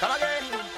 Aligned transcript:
Come 0.00 0.16
again. 0.16 0.42
Another 0.44 0.73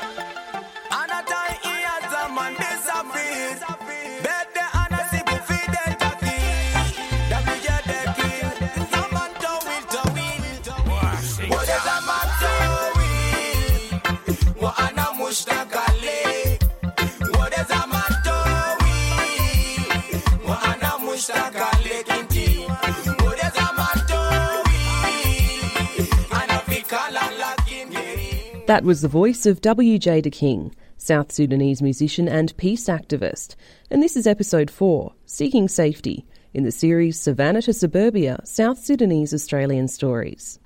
That 28.67 28.83
was 28.83 29.01
the 29.01 29.07
voice 29.07 29.47
of 29.47 29.61
W.J. 29.61 30.23
De 30.23 30.31
King, 30.31 30.75
South 30.97 31.31
Sudanese 31.31 31.81
musician 31.81 32.29
and 32.29 32.57
peace 32.57 32.87
activist. 32.87 33.55
And 33.93 34.03
this 34.03 34.17
is 34.17 34.27
episode 34.27 34.73
4, 34.73 35.13
Seeking 35.25 35.69
Safety, 35.69 36.27
in 36.53 36.65
the 36.65 36.73
series 36.73 37.17
Savannah 37.17 37.63
to 37.63 37.73
Suburbia 37.73 38.41
South 38.43 38.81
Sudanese 38.81 39.33
Australian 39.33 39.87
Stories. 39.87 40.59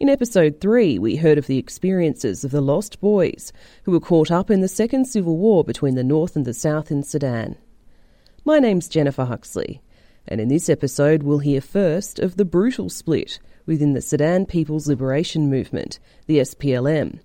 In 0.00 0.08
episode 0.08 0.60
3, 0.60 0.98
we 0.98 1.14
heard 1.14 1.38
of 1.38 1.46
the 1.46 1.56
experiences 1.56 2.42
of 2.42 2.50
the 2.50 2.60
lost 2.60 3.00
boys 3.00 3.52
who 3.84 3.92
were 3.92 4.00
caught 4.00 4.32
up 4.32 4.50
in 4.50 4.60
the 4.60 4.66
Second 4.66 5.04
Civil 5.04 5.36
War 5.36 5.62
between 5.62 5.94
the 5.94 6.02
North 6.02 6.34
and 6.34 6.44
the 6.44 6.52
South 6.52 6.90
in 6.90 7.04
Sudan. 7.04 7.56
My 8.44 8.58
name's 8.58 8.88
Jennifer 8.88 9.24
Huxley, 9.24 9.80
and 10.26 10.40
in 10.40 10.48
this 10.48 10.68
episode, 10.68 11.22
we'll 11.22 11.38
hear 11.38 11.60
first 11.60 12.18
of 12.18 12.36
the 12.36 12.44
brutal 12.44 12.88
split 12.88 13.38
within 13.66 13.92
the 13.92 14.00
Sudan 14.00 14.46
People's 14.46 14.88
Liberation 14.88 15.50
Movement, 15.50 15.98
the 16.26 16.38
SPLM, 16.38 17.20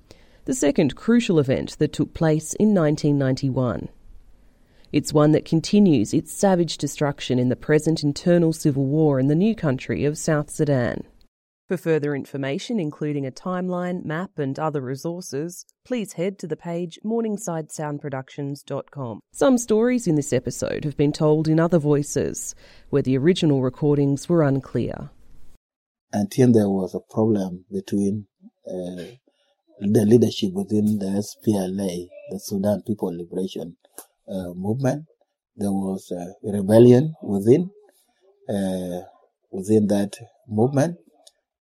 the 0.45 0.53
second 0.53 0.95
crucial 0.95 1.39
event 1.39 1.77
that 1.79 1.93
took 1.93 2.13
place 2.13 2.53
in 2.55 2.73
1991. 2.73 3.89
It's 4.91 5.13
one 5.13 5.31
that 5.33 5.45
continues 5.45 6.13
its 6.13 6.31
savage 6.31 6.77
destruction 6.77 7.37
in 7.37 7.49
the 7.49 7.55
present 7.55 8.03
internal 8.03 8.51
civil 8.51 8.85
war 8.85 9.19
in 9.19 9.27
the 9.27 9.35
new 9.35 9.53
country 9.53 10.03
of 10.03 10.17
South 10.17 10.49
Sudan. 10.49 11.03
For 11.69 11.77
further 11.77 12.13
information, 12.15 12.79
including 12.79 13.27
a 13.27 13.31
timeline, 13.31 14.03
map, 14.03 14.39
and 14.39 14.57
other 14.57 14.81
resources, 14.81 15.67
please 15.85 16.13
head 16.13 16.39
to 16.39 16.47
the 16.47 16.57
page 16.57 16.97
morningsidesoundproductions.com. 17.05 19.19
Some 19.31 19.59
stories 19.59 20.07
in 20.07 20.15
this 20.15 20.33
episode 20.33 20.83
have 20.83 20.97
been 20.97 21.11
told 21.11 21.47
in 21.47 21.59
other 21.59 21.77
voices, 21.77 22.55
where 22.89 23.03
the 23.03 23.15
original 23.19 23.61
recordings 23.61 24.27
were 24.27 24.41
unclear. 24.41 25.11
until 26.11 26.51
there 26.51 26.69
was 26.69 26.95
a 26.95 27.01
problem 27.13 27.65
between 27.71 28.25
uh, 28.67 29.03
the 29.79 30.05
leadership 30.07 30.51
within 30.53 30.97
the 30.97 31.21
SPLA, 31.21 32.09
the 32.31 32.39
Sudan 32.39 32.81
People 32.81 33.15
Liberation 33.15 33.77
uh, 34.27 34.53
Movement. 34.55 35.05
There 35.55 35.71
was 35.71 36.11
a 36.11 36.33
rebellion 36.51 37.13
within 37.21 37.69
uh, 38.49 39.01
within 39.51 39.85
that 39.85 40.17
movement 40.47 40.97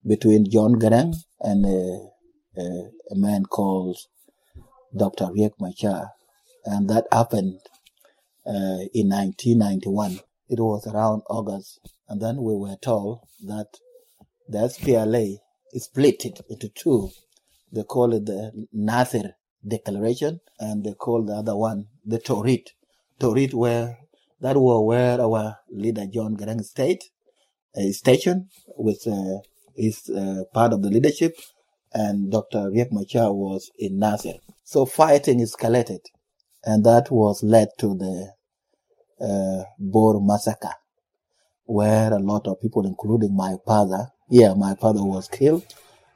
between 0.06 0.50
John 0.50 0.76
Garang 0.76 1.16
and 1.40 1.66
a, 1.66 2.10
a, 2.60 2.64
a 3.12 3.16
man 3.16 3.44
called 3.46 3.98
Dr. 4.96 5.26
Riek 5.26 5.54
Machar, 5.60 6.12
and 6.66 6.90
that 6.90 7.06
happened 7.12 7.60
uh, 8.46 8.88
in 8.94 9.10
1991. 9.10 10.20
It 10.50 10.60
was 10.60 10.88
around 10.88 11.24
August, 11.30 11.80
and 12.08 12.22
then 12.22 12.38
we 12.38 12.56
were 12.56 12.78
told 12.82 13.22
that 13.46 13.68
the 14.48 14.60
SPLA 14.60 15.38
is 15.74 15.84
split 15.86 16.26
into 16.50 16.70
two. 16.70 17.10
They 17.72 17.84
call 17.84 18.14
it 18.14 18.26
the 18.26 18.68
Nasir 18.72 19.36
Declaration, 19.68 20.40
and 20.60 20.84
they 20.86 20.94
call 20.94 21.24
the 21.24 21.34
other 21.34 21.56
one 21.56 21.88
the 22.06 22.20
Torit. 22.20 22.70
Torit, 23.20 23.54
where 23.54 23.98
that 24.40 24.56
was 24.56 24.86
where 24.86 25.20
our 25.20 25.58
leader 25.70 26.06
John 26.06 26.38
Garang 26.38 26.64
stayed, 26.64 27.04
uh, 27.76 27.92
stationed 27.92 28.50
with 28.78 29.06
uh, 29.08 29.40
is 29.78 30.10
uh, 30.10 30.44
part 30.54 30.74
of 30.74 30.82
the 30.82 30.90
leadership, 30.90 31.36
and 31.94 32.32
Dr. 32.32 32.70
Riek 32.70 32.92
Machar 32.92 33.34
was 33.34 33.72
in 33.78 34.00
Nasir. 34.00 34.36
So 34.64 34.86
fighting 34.86 35.40
escalated, 35.40 36.02
and 36.64 36.84
that 36.86 37.12
was 37.12 37.44
led 37.44 37.70
to 37.80 37.96
the 37.96 38.34
uh, 39.26 39.64
Bor 39.80 40.20
massacre 40.22 40.74
where 41.68 42.14
a 42.14 42.20
lot 42.20 42.48
of 42.48 42.60
people, 42.62 42.86
including 42.86 43.36
my 43.36 43.56
father, 43.66 44.08
yeah, 44.30 44.54
my 44.58 44.74
father 44.76 45.04
was 45.04 45.28
killed. 45.28 45.64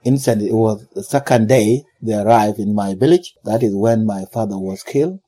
Instantly, 0.04 0.48
it 0.48 0.54
was 0.56 0.88
the 0.96 1.04
second 1.04 1.48
day 1.48 1.84
they 2.02 2.14
arrived 2.14 2.58
in 2.58 2.74
my 2.74 2.96
village. 2.96 3.36
That 3.44 3.62
is 3.62 3.76
when 3.76 4.06
my 4.06 4.24
father 4.34 4.58
was 4.58 4.82
killed. 4.82 5.20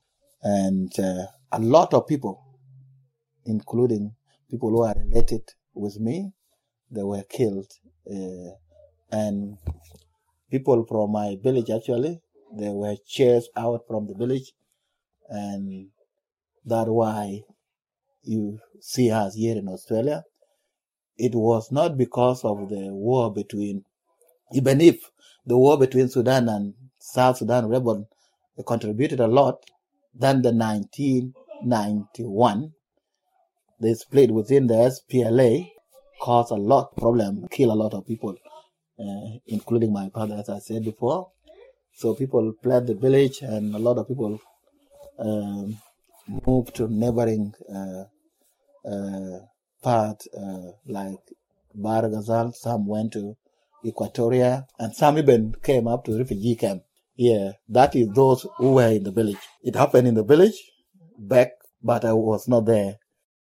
And 0.41 0.91
uh, 0.97 1.25
a 1.51 1.59
lot 1.59 1.93
of 1.93 2.07
people, 2.07 2.41
including 3.45 4.15
people 4.49 4.69
who 4.69 4.83
are 4.83 4.95
related 4.97 5.41
with 5.75 5.99
me, 5.99 6.31
they 6.89 7.03
were 7.03 7.23
killed. 7.29 7.67
Uh, 8.09 8.51
and 9.11 9.57
people 10.51 10.85
from 10.87 11.11
my 11.11 11.37
village, 11.41 11.69
actually, 11.69 12.21
they 12.57 12.69
were 12.69 12.95
chased 13.07 13.49
out 13.55 13.81
from 13.87 14.07
the 14.07 14.13
village. 14.13 14.51
And 15.29 15.87
that's 16.65 16.89
why 16.89 17.41
you 18.23 18.59
see 18.79 19.11
us 19.11 19.35
here 19.35 19.57
in 19.57 19.67
Australia, 19.67 20.23
it 21.17 21.35
was 21.35 21.71
not 21.71 21.97
because 21.97 22.43
of 22.43 22.69
the 22.69 22.89
war 22.91 23.33
between, 23.33 23.83
even 24.53 24.81
if 24.81 24.99
the 25.45 25.57
war 25.57 25.77
between 25.77 26.09
Sudan 26.09 26.49
and 26.49 26.73
South 26.99 27.37
Sudan 27.37 27.67
rebel 27.67 28.09
contributed 28.65 29.19
a 29.19 29.27
lot, 29.27 29.57
than 30.13 30.41
the 30.43 30.51
1991, 30.51 32.73
the 33.79 33.95
split 33.95 34.31
within 34.31 34.67
the 34.67 34.75
SPLA 34.75 35.72
caused 36.23 36.51
a 36.51 36.61
lot 36.71 36.95
problem, 36.95 37.45
kill 37.51 37.71
a 37.73 37.79
lot 37.83 37.93
of 37.93 38.07
people, 38.07 38.35
uh, 38.97 39.37
including 39.47 39.91
my 39.91 40.09
father, 40.09 40.35
as 40.35 40.47
I 40.47 40.59
said 40.59 40.85
before. 40.85 41.31
So 41.95 42.15
people 42.15 42.53
fled 42.63 42.87
the 42.87 42.95
village, 42.95 43.41
and 43.41 43.75
a 43.75 43.79
lot 43.87 43.97
of 43.97 44.07
people 44.07 44.39
um, 45.19 45.77
moved 46.47 46.75
to 46.75 46.87
neighboring 46.87 47.53
uh, 47.77 48.03
uh, 48.89 49.39
part 49.81 50.23
uh, 50.45 50.71
like 50.87 51.19
Bar 51.75 52.09
Some 52.53 52.87
went 52.87 53.11
to 53.13 53.35
Equatoria, 53.85 54.65
and 54.79 54.95
some 54.95 55.17
even 55.17 55.53
came 55.61 55.87
up 55.89 56.05
to 56.05 56.17
refugee 56.17 56.55
camp. 56.55 56.83
Yeah, 57.17 57.51
that 57.67 57.95
is 57.97 58.07
those 58.15 58.47
who 58.57 58.73
were 58.75 58.87
in 58.87 59.03
the 59.03 59.11
village. 59.11 59.43
It 59.61 59.75
happened 59.75 60.07
in 60.07 60.15
the 60.15 60.23
village 60.23 60.59
back, 61.19 61.49
but 61.83 62.05
I 62.05 62.13
was 62.13 62.47
not 62.47 62.65
there. 62.65 62.95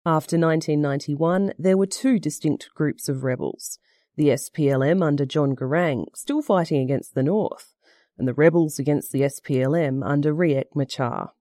After 0.07 0.39
1991, 0.39 1.55
there 1.59 1.77
were 1.77 1.85
two 1.85 2.21
distinct 2.21 2.71
groups 2.77 3.09
of 3.09 3.25
rebels 3.25 3.81
the 4.15 4.29
SPLM 4.29 5.03
under 5.03 5.27
John 5.27 5.57
Garang, 5.57 6.05
still 6.15 6.43
fighting 6.43 6.81
against 6.81 7.17
the 7.17 7.25
North, 7.25 7.75
and 8.17 8.29
the 8.29 8.33
rebels 8.33 8.79
against 8.79 9.11
the 9.11 9.23
SPLM 9.23 10.07
under 10.07 10.33
Riek 10.33 10.77
Machar. 10.77 11.33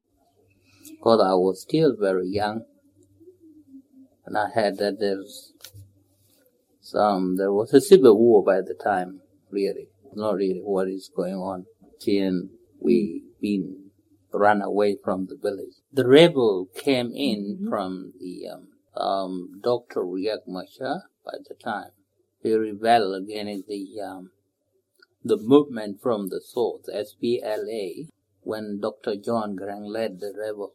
because 0.89 1.21
I 1.21 1.35
was 1.35 1.61
still 1.61 1.95
very 1.95 2.27
young, 2.27 2.65
and 4.25 4.35
I 4.35 4.47
had 4.55 4.77
that 4.79 4.99
there's 4.99 5.53
some 6.81 7.35
there 7.37 7.53
was 7.53 7.71
a 7.71 7.79
civil 7.79 8.17
war 8.17 8.43
by 8.43 8.61
the 8.61 8.73
time, 8.73 9.21
really, 9.51 9.89
not 10.15 10.33
really 10.33 10.61
what 10.63 10.87
is 10.87 11.11
going 11.15 11.35
on. 11.35 11.67
Till 12.01 12.49
we 12.81 13.25
been 13.39 13.84
run 14.37 14.61
away 14.61 14.97
from 15.03 15.27
the 15.27 15.35
village. 15.35 15.75
The 15.91 16.07
rebel 16.07 16.67
came 16.75 17.11
in 17.13 17.65
from 17.69 18.13
the 18.19 18.47
um, 18.49 18.67
um, 18.95 19.61
Dr. 19.63 20.01
Riek 20.01 20.47
Machar 20.47 21.03
by 21.23 21.37
the 21.47 21.55
time. 21.55 21.91
He 22.41 22.53
rebelled 22.53 23.23
against 23.23 23.67
the 23.67 23.87
um, 24.01 24.31
the 25.23 25.37
movement 25.37 26.01
from 26.01 26.29
the 26.29 26.39
south, 26.39 26.85
SPLA, 26.93 28.07
when 28.41 28.79
Dr. 28.79 29.15
John 29.15 29.55
Garang 29.55 29.87
led 29.87 30.19
the 30.19 30.33
rebel. 30.37 30.73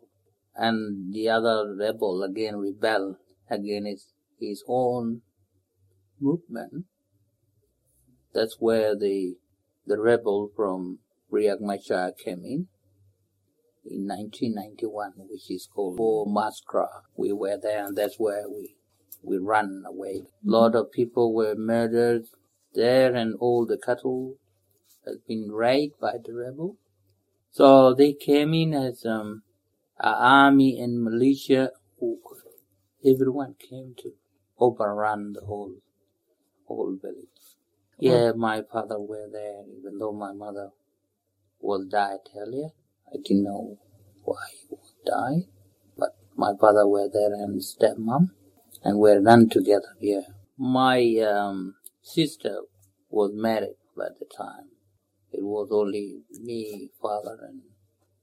And 0.57 1.15
the 1.15 1.29
other 1.29 1.75
rebel 1.79 2.23
again 2.25 2.57
rebelled 2.57 3.17
against 3.49 4.13
his 4.41 4.65
own 4.67 5.23
movement. 6.19 6.87
That's 8.35 8.57
where 8.59 8.97
the 8.97 9.37
the 9.87 10.01
rebel 10.01 10.51
from 10.55 10.99
Riek 11.33 11.61
Machar 11.61 12.13
came 12.13 12.45
in 12.45 12.69
in 13.91 14.09
1991, 14.09 15.15
which 15.31 15.51
is 15.51 15.69
called 15.75 15.99
Bor 15.99 16.27
Massacre. 16.27 16.89
We 17.17 17.33
were 17.33 17.59
there, 17.63 17.87
and 17.87 17.97
that's 17.97 18.19
where 18.19 18.49
we 18.49 18.77
we 19.23 19.39
ran 19.39 19.85
away. 19.87 20.23
A 20.47 20.51
lot 20.51 20.75
of 20.77 20.93
people 20.93 21.35
were 21.35 21.57
murdered 21.57 22.27
there, 22.75 23.15
and 23.15 23.37
all 23.41 23.67
the 23.67 23.79
cattle 23.79 24.37
has 25.07 25.19
been 25.29 25.53
raided 25.53 25.99
by 26.01 26.15
the 26.25 26.35
rebel. 26.35 26.79
So 27.53 27.95
they 27.95 28.15
came 28.15 28.55
in 28.55 28.75
as 28.75 29.07
um, 29.07 29.43
an 30.01 30.15
army 30.15 30.81
and 30.81 31.03
militia. 31.05 31.73
Everyone 33.05 33.55
came 33.59 33.95
to 34.03 34.13
overrun 34.59 35.35
the 35.35 35.43
whole 35.47 35.75
whole 36.67 36.97
village. 37.01 37.57
Yeah, 37.99 38.33
my 38.37 38.63
father 38.73 39.01
were 39.01 39.29
there, 39.33 39.63
even 39.79 39.99
though 39.99 40.13
my 40.13 40.33
mother 40.33 40.71
was 41.61 41.87
died 41.87 42.21
earlier. 42.37 42.71
I 43.13 43.17
didn't 43.25 43.45
know 43.45 43.79
why 44.25 44.37
he 44.53 44.67
would 44.71 44.81
die, 45.07 45.49
but 45.99 46.17
my 46.37 46.53
father 46.61 46.87
were 46.87 47.09
there 47.13 47.35
and 47.35 47.61
stepmom, 47.61 48.31
and 48.85 48.99
we're 48.99 49.21
done 49.21 49.49
together 49.49 49.97
here. 50.01 50.25
My 50.59 51.01
um, 51.19 51.77
sister 52.03 52.61
was 53.11 53.33
married 53.35 53.77
by 53.97 54.09
the 54.19 54.27
time. 54.27 54.71
It 55.33 55.43
was 55.43 55.69
only 55.73 56.23
me, 56.31 56.91
father, 57.01 57.39
and 57.49 57.63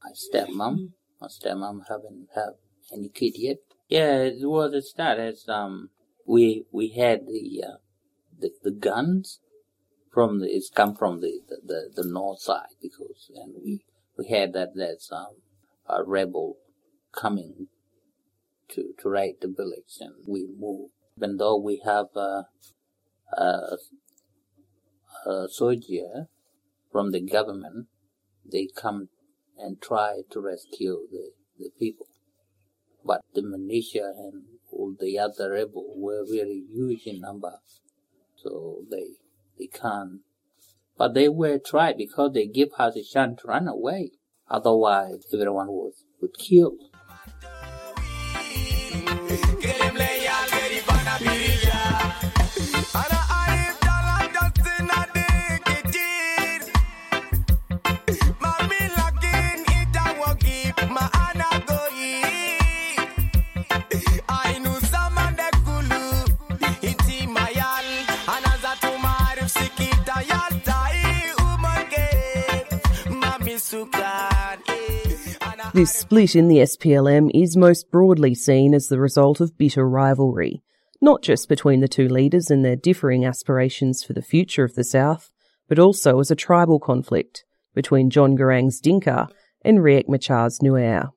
my 0.04 0.12
stepmom. 0.12 0.92
My 1.22 1.28
stepmom 1.28 1.81
haven't 1.90 2.30
have 2.36 2.56
any 2.94 3.10
kid 3.10 3.33
yet. 3.38 3.57
Yeah, 3.90 4.24
it 4.24 4.48
was 4.48 4.74
a 4.74 4.81
start 4.81 5.19
as 5.19 5.45
um 5.48 5.90
we 6.25 6.66
we 6.72 6.90
had 6.90 7.28
the 7.28 7.63
uh, 7.68 7.78
the, 8.40 8.51
the 8.63 8.72
guns 8.72 9.40
from 10.12 10.40
the 10.40 10.48
it's 10.48 10.69
come 10.69 10.95
from 10.95 11.22
the, 11.22 11.42
the, 11.50 11.57
the, 11.66 12.04
the 12.04 12.10
north 12.10 12.40
side 12.42 12.75
because 12.81 13.31
and 13.36 13.54
we 13.63 13.86
we 14.18 14.28
had 14.28 14.54
that 14.54 14.69
there's 14.75 15.10
um 15.12 15.42
a 15.90 16.04
rebel 16.04 16.58
coming 17.14 17.68
to 18.69 18.94
to 19.00 19.10
raid 19.10 19.36
the 19.42 19.48
village 19.48 19.98
and 20.00 20.14
we 20.28 20.48
moved. 20.60 20.92
Even 21.18 21.38
though 21.38 21.58
we 21.58 21.81
have 21.84 22.08
a, 22.16 22.44
a, 23.34 23.78
a 25.25 25.48
soldier 25.50 26.28
from 26.92 27.12
the 27.12 27.22
government, 27.22 27.88
they 28.50 28.68
come 28.75 29.10
and 29.58 29.81
try 29.81 30.22
to 30.30 30.40
rescue 30.40 31.08
the, 31.12 31.31
the 31.58 31.69
people. 31.80 32.08
But 33.04 33.22
the 33.34 33.42
militia 33.42 34.12
and 34.16 34.44
all 34.72 34.96
the 35.00 35.18
other 35.18 35.52
rebels 35.52 35.94
were 35.96 36.24
very 36.30 36.66
huge 36.72 37.08
in 37.08 37.22
number, 37.22 37.60
so 38.36 38.84
they 38.92 39.16
they 39.58 39.68
can't. 39.68 40.22
But 40.98 41.14
they 41.14 41.30
were 41.30 41.60
tried 41.60 41.98
because 41.98 42.34
they 42.34 42.48
give 42.48 42.70
her 42.78 42.92
a 42.96 43.04
chance 43.04 43.42
to 43.42 43.48
run 43.48 43.68
away. 43.68 44.12
Otherwise, 44.50 45.26
everyone 45.34 45.68
was 45.68 46.04
would 46.22 46.38
kill. 46.38 46.74
This 75.78 75.94
split 75.94 76.36
in 76.36 76.48
the 76.48 76.58
SPLM 76.58 77.30
is 77.36 77.56
most 77.56 77.92
broadly 77.92 78.34
seen 78.34 78.74
as 78.74 78.88
the 78.88 79.00
result 79.00 79.40
of 79.40 79.60
bitter 79.60 79.88
rivalry, 79.88 80.64
not 81.02 81.22
just 81.22 81.48
between 81.48 81.82
the 81.82 81.88
two 81.88 82.08
leaders 82.08 82.50
and 82.50 82.66
their 82.66 82.76
differing 82.76 83.24
aspirations 83.24 84.02
for 84.02 84.14
the 84.14 84.24
future 84.24 84.64
of 84.64 84.74
the 84.74 84.84
South, 84.84 85.30
but 85.70 85.78
also 85.78 86.20
as 86.20 86.32
a 86.32 86.36
tribal 86.36 86.80
conflict 86.80 87.46
between 87.76 88.10
John 88.10 88.36
Garang's 88.36 88.80
Dinka 88.80 89.28
and 89.64 89.78
Riek 89.78 90.08
Machar's 90.08 90.58
Nuer. 90.64 91.12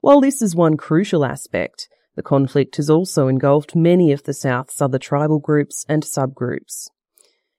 While 0.00 0.22
this 0.22 0.40
is 0.40 0.56
one 0.56 0.78
crucial 0.78 1.22
aspect, 1.22 1.90
the 2.16 2.22
conflict 2.22 2.76
has 2.76 2.88
also 2.88 3.28
engulfed 3.28 3.76
many 3.76 4.12
of 4.12 4.22
the 4.22 4.32
South's 4.32 4.80
other 4.80 4.98
tribal 4.98 5.40
groups 5.40 5.84
and 5.90 6.04
subgroups. 6.04 6.88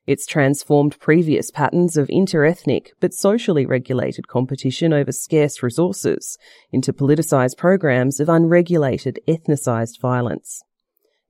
It's 0.06 0.26
transformed 0.26 1.00
previous 1.00 1.50
patterns 1.50 1.96
of 1.96 2.10
interethnic 2.10 2.88
but 3.00 3.14
socially 3.14 3.66
regulated 3.66 4.28
competition 4.28 4.92
over 4.92 5.14
scarce 5.14 5.64
resources 5.64 6.38
into 6.74 6.92
politicised 6.92 7.58
programs 7.58 8.20
of 8.20 8.28
unregulated 8.28 9.20
ethnicised 9.28 10.00
violence. 10.02 10.62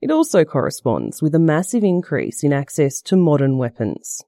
It 0.02 0.10
also 0.10 0.44
corresponds 0.44 1.22
with 1.22 1.36
a 1.36 1.40
massive 1.40 1.84
increase 1.84 2.44
in 2.44 2.52
access 2.52 3.00
to 3.04 3.16
modern 3.16 3.58
weapons. 3.58 4.24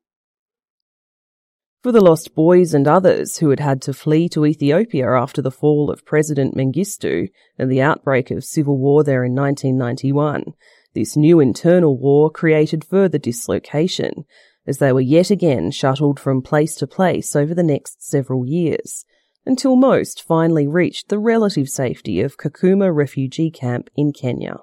For 1.81 1.91
the 1.91 2.01
lost 2.01 2.33
boys 2.33 2.74
and 2.74 2.88
others 2.88 3.38
who 3.38 3.50
had 3.50 3.59
had 3.59 3.81
to 3.83 3.94
flee 3.94 4.30
to 4.30 4.45
Ethiopia 4.45 5.12
after 5.12 5.41
the 5.41 5.51
fall 5.51 5.91
of 5.91 6.06
President 6.06 6.56
Mengistu 6.56 7.30
and 7.57 7.71
the 7.71 7.81
outbreak 7.81 8.31
of 8.31 8.44
civil 8.44 8.77
war 8.77 9.03
there 9.03 9.24
in 9.24 9.36
1991, 9.36 10.53
this 10.95 11.15
new 11.15 11.39
internal 11.39 11.97
war 11.97 12.31
created 12.31 12.83
further 12.83 13.19
dislocation 13.19 14.25
as 14.65 14.80
they 14.80 14.92
were 14.92 15.01
yet 15.01 15.30
again 15.30 15.69
shuttled 15.69 16.19
from 16.19 16.42
place 16.42 16.74
to 16.75 16.88
place 16.88 17.36
over 17.36 17.53
the 17.53 17.63
next 17.63 18.01
several 18.01 18.45
years, 18.47 19.06
until 19.45 19.75
most 19.75 20.24
finally 20.24 20.68
reached 20.68 21.09
the 21.09 21.19
relative 21.19 21.69
safety 21.69 22.21
of 22.21 22.38
Kakuma 22.38 22.94
refugee 22.94 23.51
camp 23.51 23.89
in 23.95 24.12
Kenya. 24.12 24.57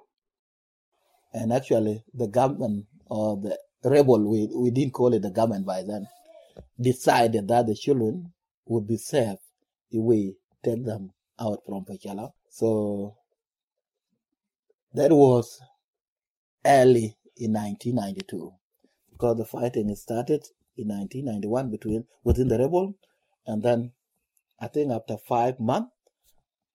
And 1.33 1.53
actually, 1.53 2.03
the 2.13 2.27
government 2.27 2.87
or 3.07 3.41
the 3.83 3.91
rebel, 3.91 4.29
we, 4.29 4.49
we 4.55 4.71
didn't 4.71 4.93
call 4.93 5.15
it 5.15 5.23
the 5.23 5.31
government 5.31 5.67
by 5.67 5.83
then, 5.83 6.07
decided 6.81 7.47
that 7.49 7.67
the 7.67 7.75
children 7.75 8.33
would 8.67 8.87
be 8.87 8.97
safe 8.97 9.39
if 9.91 10.03
we 10.03 10.35
take 10.65 10.85
them 10.85 11.11
out 11.39 11.61
from 11.67 11.85
Pachala. 11.85 12.31
So 12.51 13.17
that 14.95 15.11
was 15.11 15.61
early 16.65 17.17
in 17.37 17.53
1992 17.53 18.53
because 19.13 19.37
the 19.37 19.45
fighting 19.45 19.95
started 19.95 20.43
in 20.77 20.89
1991 20.89 21.71
between 21.71 22.05
within 22.25 22.49
the 22.49 22.59
rebel, 22.59 22.95
and 23.47 23.63
then 23.63 23.93
I 24.61 24.69
think 24.69 24.93
after 24.93 25.17
five 25.17 25.61
months 25.61 25.93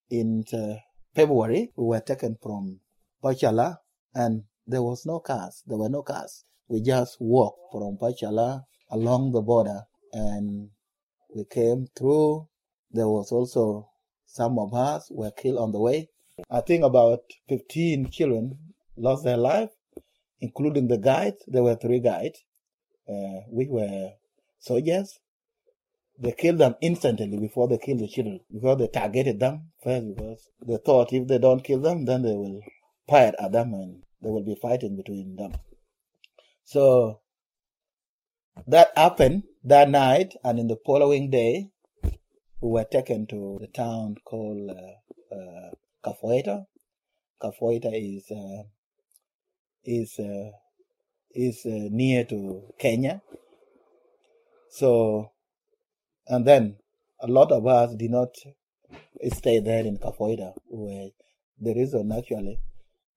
in 0.09 0.43
uh, 0.53 0.75
February 1.15 1.71
we 1.75 1.85
were 1.85 1.99
taken 1.99 2.37
from 2.41 2.79
Pachala 3.23 3.77
and 4.13 4.43
there 4.65 4.81
was 4.81 5.05
no 5.05 5.19
cars. 5.19 5.63
There 5.65 5.77
were 5.77 5.89
no 5.89 6.03
cars. 6.03 6.43
We 6.67 6.81
just 6.81 7.17
walked 7.19 7.71
from 7.71 7.97
Pachala 7.97 8.65
along 8.91 9.31
the 9.31 9.41
border 9.41 9.83
and 10.13 10.69
we 11.33 11.45
came 11.45 11.87
through. 11.97 12.47
There 12.91 13.07
was 13.07 13.31
also 13.31 13.89
some 14.25 14.59
of 14.59 14.73
us 14.73 15.09
were 15.09 15.31
killed 15.31 15.57
on 15.59 15.71
the 15.71 15.79
way. 15.79 16.09
I 16.49 16.61
think 16.61 16.83
about 16.83 17.21
15 17.49 18.09
children 18.11 18.57
lost 18.95 19.23
their 19.23 19.37
life, 19.37 19.69
including 20.39 20.87
the 20.87 20.97
guide. 20.97 21.35
There 21.47 21.63
were 21.63 21.75
three 21.75 21.99
guides. 21.99 22.43
Uh, 23.07 23.41
we 23.49 23.67
were 23.69 24.11
soldiers. 24.59 25.19
They 26.19 26.31
killed 26.31 26.57
them 26.57 26.75
instantly 26.81 27.37
before 27.37 27.67
they 27.67 27.77
killed 27.77 27.99
the 27.99 28.07
children, 28.07 28.39
because 28.51 28.79
they 28.79 28.87
targeted 28.87 29.39
them 29.39 29.71
first 29.83 30.07
because 30.15 30.49
they 30.65 30.77
thought 30.77 31.13
if 31.13 31.27
they 31.27 31.37
don't 31.37 31.63
kill 31.63 31.79
them, 31.79 32.05
then 32.05 32.23
they 32.23 32.33
will 32.33 32.61
fire 33.07 33.33
at 33.39 33.51
them 33.51 33.73
and 33.73 34.03
there 34.21 34.31
will 34.31 34.43
be 34.43 34.55
fighting 34.55 34.95
between 34.97 35.35
them. 35.35 35.53
So 36.63 37.21
that 38.65 38.91
happened 38.95 39.43
that 39.63 39.89
night, 39.89 40.33
and 40.43 40.59
in 40.59 40.67
the 40.67 40.77
following 40.85 41.29
day, 41.29 41.69
we 42.59 42.69
were 42.71 42.83
taken 42.83 43.27
to 43.27 43.57
the 43.61 43.67
town 43.67 44.15
called 44.25 44.71
uh, 44.71 45.35
uh, 45.35 45.69
is 47.93 48.31
uh, 48.31 48.63
is 49.87 50.19
uh, 50.19 50.51
is 51.33 51.65
uh, 51.65 51.87
near 51.89 52.25
to 52.25 52.73
Kenya. 52.77 53.21
So, 54.69 55.31
and 56.27 56.45
then 56.45 56.75
a 57.21 57.27
lot 57.27 57.51
of 57.51 57.65
us 57.65 57.95
did 57.95 58.11
not 58.11 58.35
stay 59.33 59.59
there 59.59 59.85
in 59.85 59.97
Kafoeta. 59.97 60.53
Where 60.67 61.09
the 61.59 61.73
reason 61.73 62.11
actually 62.11 62.59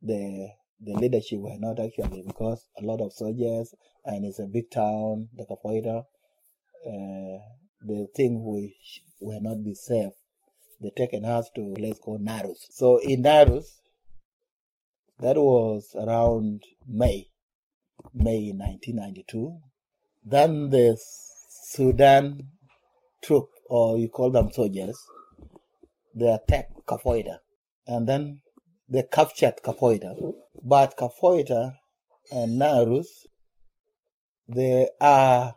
the 0.01 0.49
the 0.81 0.95
leadership 0.95 1.41
were 1.41 1.59
not 1.59 1.79
actually 1.79 2.23
because 2.27 2.67
a 2.81 2.85
lot 2.85 3.01
of 3.03 3.13
soldiers 3.13 3.75
and 4.05 4.25
it's 4.25 4.39
a 4.39 4.47
big 4.47 4.71
town, 4.71 5.29
the 5.37 5.45
Kapoeta, 5.45 6.05
uh, 6.87 7.39
the 7.87 8.07
thing 8.17 8.43
which 8.43 9.03
will 9.21 9.41
not 9.43 9.63
be 9.63 9.75
safe. 9.75 10.13
They 10.81 10.91
taken 10.97 11.27
us 11.27 11.51
to 11.57 11.75
place 11.77 11.99
called 11.99 12.25
Narus. 12.25 12.67
So 12.71 12.99
in 12.99 13.23
Narus, 13.23 13.80
that 15.21 15.37
was 15.37 15.95
around 15.95 16.63
May, 16.87 17.27
May 18.15 18.53
1992. 18.53 19.59
Then 20.25 20.71
the 20.71 20.97
Sudan 21.73 22.49
troop, 23.23 23.49
or 23.69 23.99
you 23.99 24.09
call 24.09 24.31
them 24.31 24.51
soldiers, 24.51 24.99
they 26.15 26.29
attacked 26.29 26.73
Kapoeta. 26.87 27.39
And 27.87 28.09
then 28.09 28.41
they 28.89 29.05
captured 29.11 29.55
Kapoeta. 29.65 30.15
But 30.63 30.97
Kapoeta 30.97 31.75
and 32.33 32.61
Narus, 32.61 33.07
they 34.49 34.89
are 35.01 35.55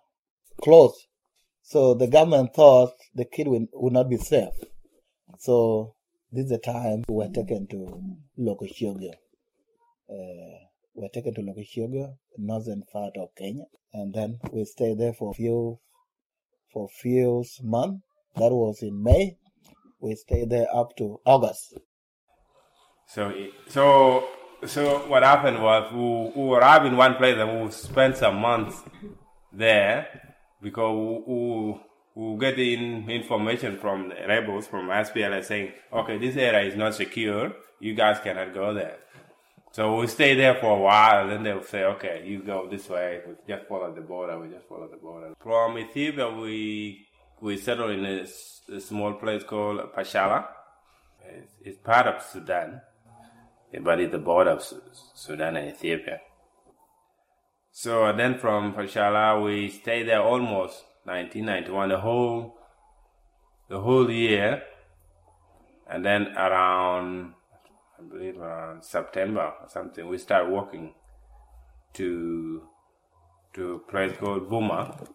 close. 0.62 1.08
So 1.62 1.94
the 1.94 2.08
government 2.08 2.54
thought 2.54 2.92
the 3.16 3.26
kid 3.26 3.48
would, 3.48 3.68
would 3.74 3.94
not 3.94 4.10
be 4.10 4.18
safe. 4.18 4.54
So 5.40 5.96
this 6.32 6.46
is 6.46 6.52
the 6.52 6.58
time 6.58 7.04
we 7.08 7.16
were 7.16 7.30
taken 7.30 7.68
to 7.68 8.02
Lokoshogo. 8.40 9.14
Uh, 10.14 10.70
we 10.96 11.02
were 11.02 11.10
taken 11.10 11.34
to 11.34 11.42
Lokoshogo, 11.42 12.18
northern 12.38 12.84
part 12.92 13.14
of 13.18 13.30
Kenya, 13.36 13.66
and 13.94 14.14
then 14.14 14.38
we 14.52 14.64
stayed 14.64 15.00
there 15.00 15.14
for 15.14 15.32
a 15.32 15.34
few 15.34 15.80
for 16.72 16.88
few 16.88 17.44
months. 17.64 18.04
That 18.36 18.52
was 18.52 18.84
in 18.84 19.02
May. 19.02 19.38
We 20.00 20.16
stayed 20.16 20.50
there 20.50 20.68
up 20.74 20.96
to 20.98 21.20
August. 21.26 21.78
So, 23.08 23.32
so, 23.68 24.28
so 24.66 25.08
what 25.08 25.24
happened 25.24 25.62
was 25.62 25.92
we, 25.94 26.42
we 26.42 26.56
arrived 26.56 26.86
in 26.86 26.98
one 26.98 27.16
place 27.16 27.38
and 27.38 27.64
we 27.64 27.72
spent 27.72 28.18
some 28.18 28.38
months 28.38 28.82
there 29.52 30.36
because 30.62 31.24
we, 31.28 31.34
we, 31.36 31.82
we 32.16 32.40
get 32.40 32.60
in 32.60 33.10
information 33.10 33.78
from 33.78 34.10
the 34.10 34.16
rebels 34.28 34.68
from 34.68 34.88
SPLA 34.88 35.44
saying, 35.44 35.74
okay, 35.92 36.18
this 36.18 36.36
area 36.36 36.68
is 36.68 36.76
not 36.76 36.96
secure. 36.96 37.54
You 37.80 37.94
guys 37.94 38.20
cannot 38.20 38.54
go 38.54 38.74
there. 38.74 38.98
So 39.74 39.96
we 39.96 40.06
stay 40.06 40.36
there 40.36 40.54
for 40.54 40.78
a 40.78 40.80
while, 40.80 41.22
and 41.24 41.32
then 41.32 41.42
they'll 41.42 41.64
say, 41.64 41.84
okay, 41.84 42.24
you 42.28 42.44
go 42.44 42.70
this 42.70 42.88
way. 42.88 43.22
We 43.28 43.34
just 43.48 43.68
follow 43.68 43.92
the 43.92 44.02
border. 44.02 44.40
We 44.40 44.50
just 44.50 44.68
follow 44.70 44.88
the 44.88 44.98
border. 44.98 45.34
From 45.42 45.80
Ethiopia, 45.80 46.30
we 46.30 47.08
we 47.42 47.58
settled 47.58 47.90
in 47.90 48.06
a 48.06 48.80
small 48.80 49.14
place 49.14 49.44
called 49.44 49.80
Pashala. 49.92 50.46
It's, 51.28 51.54
it's 51.66 51.78
part 51.80 52.06
of 52.06 52.22
Sudan, 52.22 52.82
but 53.82 54.00
it's 54.00 54.12
the 54.12 54.20
border 54.20 54.52
of 54.52 54.64
Sudan 55.16 55.58
and 55.58 55.70
Ethiopia. 55.70 56.20
So 57.72 58.14
then 58.16 58.38
from 58.38 58.76
Pashala, 58.76 59.44
we 59.44 59.72
stayed 59.72 60.08
there 60.08 60.22
almost 60.22 60.86
1991, 61.06 61.90
the 61.90 61.98
whole 61.98 62.60
the 63.70 63.82
whole 63.82 64.12
year, 64.12 64.62
and 65.90 66.06
then 66.06 66.28
around 66.38 67.34
I 68.04 68.10
believe 68.10 68.38
around 68.40 68.84
September 68.84 69.54
or 69.62 69.70
something, 69.70 70.08
we 70.08 70.18
start 70.18 70.50
walking 70.50 70.94
to 71.94 72.64
to 73.54 73.74
a 73.74 73.80
place 73.80 74.14
called 74.18 74.50
Buma. 74.50 75.08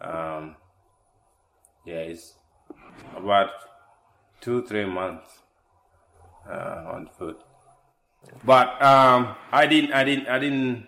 Um, 0.00 0.56
yeah, 1.84 1.96
it's 1.96 2.34
about 3.16 3.50
two 4.40 4.64
three 4.66 4.84
months 4.84 5.42
uh, 6.48 6.84
on 6.94 7.08
foot. 7.18 7.40
But 8.44 8.80
um, 8.82 9.34
I 9.52 9.66
didn't, 9.66 9.92
I 9.92 10.04
didn't, 10.04 10.28
I 10.28 10.38
didn't. 10.38 10.86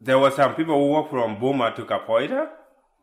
There 0.00 0.18
were 0.18 0.30
some 0.30 0.54
people 0.54 0.74
who 0.74 0.90
walked 0.90 1.10
from 1.10 1.36
Buma 1.36 1.74
to 1.76 1.84
Kapoeta, 1.84 2.48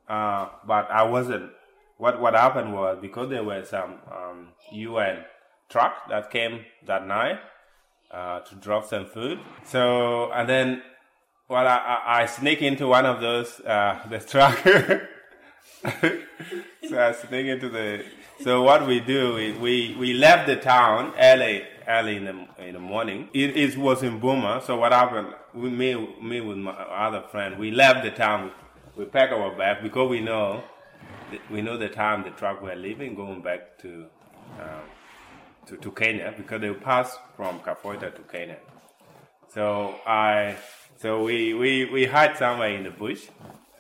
uh, 0.08 0.50
but 0.66 0.90
I 0.92 1.04
wasn't. 1.04 1.52
What 1.98 2.20
what 2.22 2.34
happened 2.34 2.74
was 2.74 2.98
because 3.02 3.30
there 3.30 3.44
were 3.44 3.64
some 3.64 4.00
um, 4.12 4.50
UN 4.72 5.24
truck 5.72 6.10
that 6.10 6.30
came 6.30 6.66
that 6.86 7.08
night 7.08 7.40
uh, 8.12 8.42
to 8.42 8.56
drop 8.56 8.86
some 8.86 9.06
food. 9.06 9.40
So 9.66 10.32
and 10.32 10.48
then, 10.48 10.84
well, 11.48 11.68
I, 11.68 11.78
I, 11.78 12.22
I 12.22 12.26
sneak 12.26 12.62
into 12.62 12.88
one 12.88 13.06
of 13.06 13.22
those 13.22 13.60
uh, 13.62 14.00
the 14.10 14.20
truck. 14.20 14.58
so 16.90 17.00
I 17.00 17.14
sneak 17.14 17.48
into 17.48 17.70
the. 17.70 18.06
So 18.42 18.64
what 18.64 18.88
we 18.88 19.00
do, 19.00 19.36
we, 19.36 19.52
we, 19.54 19.96
we 20.00 20.14
left 20.14 20.48
the 20.48 20.56
town 20.56 21.14
early 21.20 21.64
early 21.88 22.18
in 22.18 22.26
the 22.26 22.68
in 22.68 22.74
the 22.74 22.80
morning. 22.80 23.30
It, 23.34 23.58
it 23.58 23.78
was 23.78 24.04
in 24.04 24.20
Buma. 24.20 24.64
So 24.64 24.78
what 24.78 24.92
happened? 24.92 25.34
We 25.54 25.70
me 25.70 26.16
me 26.22 26.42
with 26.42 26.58
my 26.58 26.72
other 26.72 27.24
friend, 27.32 27.58
we 27.58 27.72
left 27.72 28.04
the 28.04 28.12
town. 28.12 28.52
We 28.96 29.06
pack 29.06 29.32
our 29.32 29.56
bag 29.56 29.82
because 29.82 30.10
we 30.10 30.22
know 30.22 30.64
we 31.50 31.62
know 31.62 31.78
the 31.78 31.90
time 31.90 32.24
the 32.24 32.32
truck 32.32 32.62
we're 32.62 32.76
leaving, 32.76 33.16
going 33.16 33.42
back 33.42 33.78
to 33.80 34.06
um, 34.60 34.82
to, 35.68 35.78
to 35.78 35.92
Kenya 35.92 36.34
because 36.36 36.62
they 36.62 36.74
passed 36.74 37.20
from 37.36 37.60
Kafoita 37.60 38.16
to 38.16 38.22
Kenya. 38.24 38.58
So 39.54 39.96
I 40.06 40.56
so 41.02 41.24
we, 41.24 41.56
we, 41.56 41.86
we 41.86 42.06
hide 42.06 42.38
somewhere 42.38 42.70
in 42.76 42.84
the 42.84 42.92
bush, 42.92 43.28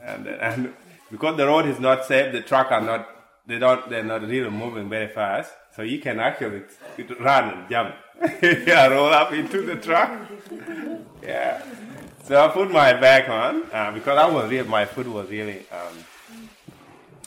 and 0.03 0.27
and 0.47 0.73
because 1.11 1.37
the 1.37 1.45
road 1.45 1.67
is 1.67 1.79
not 1.79 2.05
safe, 2.05 2.31
the 2.31 2.41
truck 2.41 2.71
are 2.71 2.81
not 2.81 3.07
they 3.45 3.59
don't 3.59 3.89
they're 3.89 4.03
not 4.03 4.21
really 4.27 4.49
moving 4.49 4.89
very 4.89 5.07
fast. 5.07 5.51
So 5.75 5.83
you 5.83 5.99
can 5.99 6.19
actually 6.19 6.63
run 7.19 7.53
and 7.53 7.69
jump, 7.69 7.95
yeah, 8.41 8.87
roll 8.87 9.13
up 9.13 9.31
into 9.31 9.61
the 9.61 9.75
truck, 9.75 10.11
yeah. 11.23 11.63
So 12.23 12.43
I 12.43 12.47
put 12.49 12.71
my 12.71 12.93
bag 12.93 13.29
on 13.29 13.63
uh, 13.71 13.91
because 13.91 14.17
I 14.17 14.25
was 14.29 14.49
really 14.49 14.67
my 14.67 14.85
foot 14.85 15.07
was 15.07 15.29
really 15.29 15.59
um, 15.71 15.97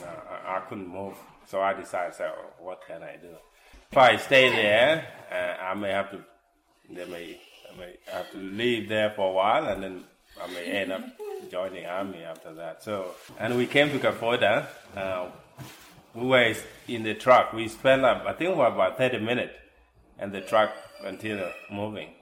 uh, 0.02 0.06
I 0.46 0.60
couldn't 0.68 0.88
move. 0.88 1.14
So 1.46 1.60
I 1.60 1.72
decided, 1.72 2.14
so 2.14 2.32
what 2.58 2.80
can 2.86 3.02
I 3.02 3.16
do? 3.16 3.34
If 3.94 3.98
I 3.98 4.16
stay 4.16 4.50
there, 4.50 5.06
uh, 5.30 5.62
I 5.66 5.74
may 5.74 5.92
have 5.92 6.10
to, 6.10 6.18
they 6.90 7.04
may, 7.04 7.38
I 7.72 7.78
may 7.78 7.94
have 8.06 8.28
to 8.32 8.38
leave 8.38 8.88
there 8.88 9.12
for 9.14 9.30
a 9.30 9.32
while, 9.32 9.68
and 9.68 9.80
then 9.84 10.04
I 10.42 10.48
may 10.48 10.64
end 10.64 10.90
up 10.90 11.02
joining 11.48 11.86
army 11.86 12.24
after 12.24 12.52
that. 12.54 12.82
So, 12.82 13.14
and 13.38 13.56
we 13.56 13.68
came 13.68 13.90
to 13.90 14.00
Kafoda. 14.00 14.66
Uh, 14.96 15.28
we 16.12 16.26
were 16.26 16.54
in 16.88 17.04
the 17.04 17.14
truck. 17.14 17.52
We 17.52 17.68
spent, 17.68 18.04
I 18.04 18.32
think, 18.32 18.56
about 18.56 18.98
thirty 18.98 19.20
minutes, 19.20 19.54
and 20.18 20.32
the 20.32 20.40
truck 20.40 20.72
continued 21.00 21.52
moving. 21.70 22.14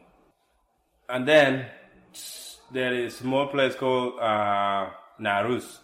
And 1.08 1.26
then 1.26 1.68
there 2.70 2.92
is 2.92 3.14
a 3.14 3.16
small 3.16 3.46
place 3.46 3.74
called 3.76 4.20
uh, 4.20 4.90
Narus. 5.18 5.78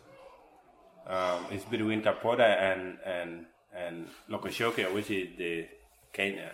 Um, 1.07 1.47
it's 1.51 1.65
between 1.65 2.03
Kapoda 2.03 2.45
and 2.45 2.99
and 3.07 3.47
and 3.75 4.09
Lokoshoke, 4.29 4.93
which 4.93 5.11
is 5.11 5.29
the 5.39 5.67
Kenya. 6.19 6.51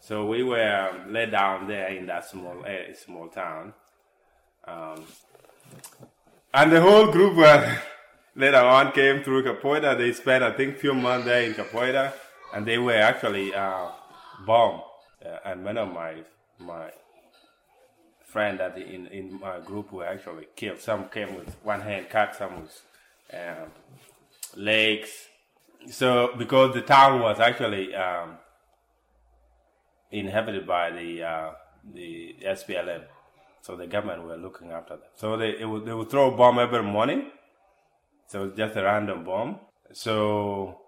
So 0.00 0.24
we 0.24 0.42
were 0.42 1.04
laid 1.08 1.30
down 1.30 1.68
there 1.68 1.88
in 1.88 2.06
that 2.06 2.24
small 2.24 2.64
uh, 2.64 2.94
small 2.94 3.28
town, 3.28 3.74
um, 4.66 5.04
and 6.54 6.72
the 6.72 6.80
whole 6.80 7.12
group 7.12 7.36
were 7.36 7.78
later 8.34 8.64
on 8.76 8.92
came 8.92 9.22
through 9.22 9.44
Kapoeta. 9.44 9.96
They 9.96 10.12
spent 10.12 10.42
I 10.42 10.52
think 10.52 10.78
few 10.78 10.94
months 10.94 11.26
there 11.26 11.42
in 11.42 11.52
Kapoeta, 11.52 12.14
and 12.54 12.66
they 12.66 12.78
were 12.78 12.96
actually 13.10 13.54
uh, 13.54 13.88
bombed. 14.46 14.80
Uh, 15.24 15.38
and 15.44 15.62
many 15.62 15.80
of 15.80 15.92
my 15.92 16.14
my 16.58 16.90
friend 18.24 18.58
that 18.60 18.78
in 18.78 19.06
in 19.08 19.38
my 19.38 19.60
group 19.60 19.92
were 19.92 20.06
actually 20.06 20.46
killed. 20.56 20.80
Some 20.80 21.10
came 21.10 21.34
with 21.36 21.54
one 21.62 21.82
hand 21.82 22.08
cut, 22.08 22.34
some 22.36 22.62
with 22.62 22.82
um, 23.34 23.68
legs. 24.56 25.10
So 25.90 26.34
because 26.38 26.72
the 26.72 26.80
town 26.80 27.20
was 27.20 27.38
actually 27.38 27.94
um, 27.94 28.38
inhabited 30.20 30.66
by 30.66 30.90
the 30.90 31.22
uh, 31.22 31.50
the 31.92 32.36
SPLM, 32.42 33.04
so 33.60 33.76
the 33.76 33.86
government 33.86 34.24
were 34.24 34.36
looking 34.36 34.70
after 34.70 34.96
them. 34.96 35.08
So 35.16 35.36
they 35.36 35.58
it 35.58 35.68
would, 35.68 35.84
they 35.84 35.92
would 35.92 36.10
throw 36.10 36.32
a 36.32 36.36
bomb 36.36 36.58
every 36.58 36.82
morning. 36.82 37.30
So 38.26 38.44
it's 38.44 38.56
just 38.56 38.76
a 38.76 38.82
random 38.82 39.24
bomb. 39.24 39.60
So 39.92 40.80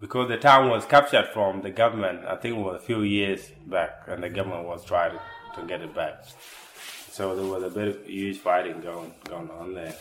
because 0.00 0.28
the 0.28 0.36
town 0.36 0.70
was 0.70 0.84
captured 0.84 1.28
from 1.32 1.62
the 1.62 1.70
government, 1.70 2.24
I 2.26 2.36
think 2.36 2.56
it 2.56 2.60
was 2.60 2.76
a 2.82 2.84
few 2.84 3.02
years 3.02 3.52
back, 3.66 4.02
and 4.08 4.22
the 4.22 4.28
government 4.28 4.66
was 4.66 4.84
trying 4.84 5.12
to, 5.12 5.60
to 5.60 5.66
get 5.66 5.82
it 5.82 5.94
back. 5.94 6.24
So 7.10 7.34
there 7.34 7.46
was 7.46 7.62
a 7.62 7.70
bit 7.70 7.88
of 7.88 8.06
huge 8.06 8.38
fighting 8.38 8.80
going 8.80 9.14
going 9.24 9.50
on 9.50 9.74
there. 9.74 9.94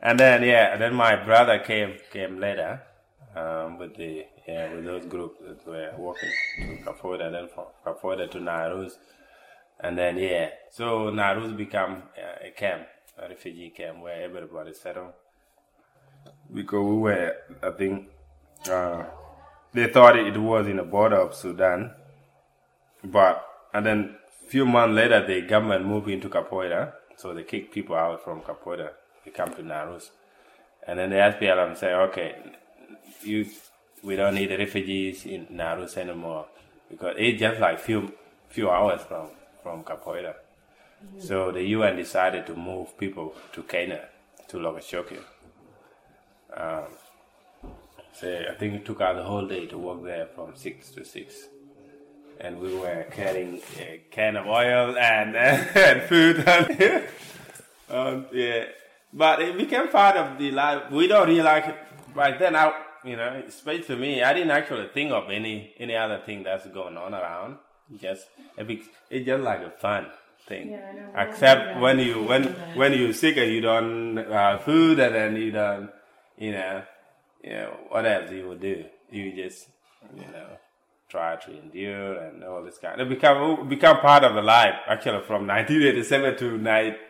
And 0.00 0.18
then 0.18 0.42
yeah, 0.42 0.72
and 0.72 0.80
then 0.80 0.94
my 0.94 1.16
brother 1.16 1.58
came 1.58 1.94
came 2.12 2.38
later 2.38 2.82
um, 3.34 3.78
with 3.78 3.96
the 3.96 4.26
yeah 4.48 4.74
with 4.74 4.84
those 4.84 5.04
groups 5.04 5.40
that 5.46 5.66
were 5.66 5.92
working 5.98 6.30
to 6.60 6.84
Kafoda, 6.84 7.30
then 7.30 7.48
from 7.54 7.66
Kafoda 7.84 8.30
to 8.30 8.38
Narus, 8.38 8.92
and 9.78 9.96
then 9.98 10.16
yeah, 10.16 10.48
so 10.70 11.10
Narus 11.10 11.56
become 11.56 12.02
uh, 12.16 12.46
a 12.48 12.50
camp, 12.50 12.86
a 13.18 13.28
refugee 13.28 13.70
camp 13.70 14.00
where 14.00 14.22
everybody 14.22 14.72
settled. 14.72 15.12
Because 16.52 16.84
we 16.84 16.96
were 16.96 17.36
I 17.62 17.70
think 17.70 18.08
uh, 18.70 19.04
they 19.74 19.86
thought 19.88 20.18
it 20.18 20.36
was 20.36 20.66
in 20.66 20.76
the 20.78 20.82
border 20.82 21.16
of 21.16 21.34
Sudan, 21.34 21.92
but 23.04 23.44
and 23.74 23.84
then 23.84 24.16
few 24.48 24.64
months 24.64 24.94
later 24.94 25.26
the 25.26 25.42
government 25.42 25.84
moved 25.84 26.08
into 26.08 26.28
Kapoeta, 26.28 26.94
so 27.16 27.34
they 27.34 27.42
kicked 27.42 27.74
people 27.74 27.94
out 27.94 28.24
from 28.24 28.40
Kapoeta. 28.40 28.90
They 29.24 29.30
come 29.30 29.54
to 29.54 29.62
Narus, 29.62 30.08
and 30.86 30.98
then 30.98 31.10
the 31.10 31.16
SPLM 31.16 31.76
say, 31.76 31.92
okay, 31.92 32.34
you, 33.22 33.46
we 34.02 34.16
don't 34.16 34.34
need 34.34 34.50
refugees 34.50 35.26
in 35.26 35.46
Narus 35.46 35.96
anymore 35.96 36.46
because 36.88 37.14
it's 37.18 37.40
just 37.40 37.60
like 37.60 37.78
few 37.78 38.12
few 38.48 38.70
hours 38.70 39.02
from 39.02 39.28
from 39.62 39.84
Kapoeta. 39.84 40.34
So 41.18 41.52
the 41.52 41.62
UN 41.62 41.96
decided 41.96 42.46
to 42.46 42.54
move 42.54 42.98
people 42.98 43.34
to 43.52 43.62
Kenya, 43.62 44.08
to 44.48 44.56
Lokoshoki. 44.56 45.18
Um, 46.56 46.88
so 48.12 48.44
I 48.50 48.54
think 48.54 48.74
it 48.74 48.84
took 48.84 49.00
us 49.00 49.14
the 49.16 49.22
whole 49.22 49.46
day 49.46 49.66
to 49.66 49.78
walk 49.78 50.02
there 50.02 50.26
from 50.26 50.56
six 50.56 50.90
to 50.92 51.04
six 51.04 51.48
and 52.40 52.58
we 52.60 52.74
were 52.74 53.04
carrying 53.10 53.60
a 53.78 54.00
can 54.10 54.36
of 54.36 54.46
oil 54.46 54.96
and, 54.96 55.36
and 55.36 56.02
food. 56.02 57.08
Um, 57.90 58.26
yeah, 58.32 58.66
but 59.14 59.40
it 59.40 59.56
became 59.56 59.88
part 59.88 60.14
of 60.16 60.38
the 60.38 60.50
life. 60.50 60.90
We 60.90 61.06
don't 61.06 61.26
really 61.26 61.40
like 61.40 61.68
it. 61.68 61.76
Back 62.14 62.38
then, 62.38 62.54
I, 62.54 62.70
you 63.04 63.16
know, 63.16 63.42
especially 63.46 63.82
to 63.84 63.96
me, 63.96 64.22
I 64.22 64.32
didn't 64.34 64.50
actually 64.50 64.88
think 64.88 65.12
of 65.12 65.30
any 65.30 65.72
any 65.78 65.96
other 65.96 66.18
thing 66.24 66.42
that's 66.42 66.66
going 66.68 66.96
on 66.96 67.14
around. 67.14 67.58
Just 68.00 68.26
it's 68.58 69.26
just 69.26 69.42
like 69.42 69.60
a 69.60 69.70
fun 69.70 70.06
thing. 70.46 70.70
Yeah. 70.70 71.24
Except 71.24 71.60
Yeah. 71.62 71.80
when 71.80 71.98
you 71.98 72.22
when 72.22 72.44
when 72.76 72.92
you're 72.92 73.12
sick 73.12 73.36
and 73.36 73.50
you 73.50 73.60
don't 73.60 74.16
have 74.16 74.62
food 74.62 74.98
and 74.98 75.14
then 75.14 75.36
you 75.36 75.50
don't 75.52 75.90
you 76.36 76.52
know, 76.52 76.82
you 77.42 77.50
know, 77.50 77.76
what 77.88 78.06
else 78.06 78.30
you 78.30 78.48
would 78.48 78.60
do? 78.60 78.84
You 79.10 79.32
just, 79.32 79.68
you 80.14 80.22
know, 80.30 80.46
try 81.08 81.36
to 81.36 81.58
endure 81.58 82.14
and 82.18 82.44
all 82.44 82.62
this 82.62 82.78
kind. 82.78 83.00
It 83.00 83.08
become 83.08 83.68
become 83.68 83.98
part 83.98 84.24
of 84.24 84.34
the 84.34 84.42
life. 84.42 84.74
Actually, 84.86 85.24
from 85.24 85.46
1987 85.46 86.36
to 86.38 86.58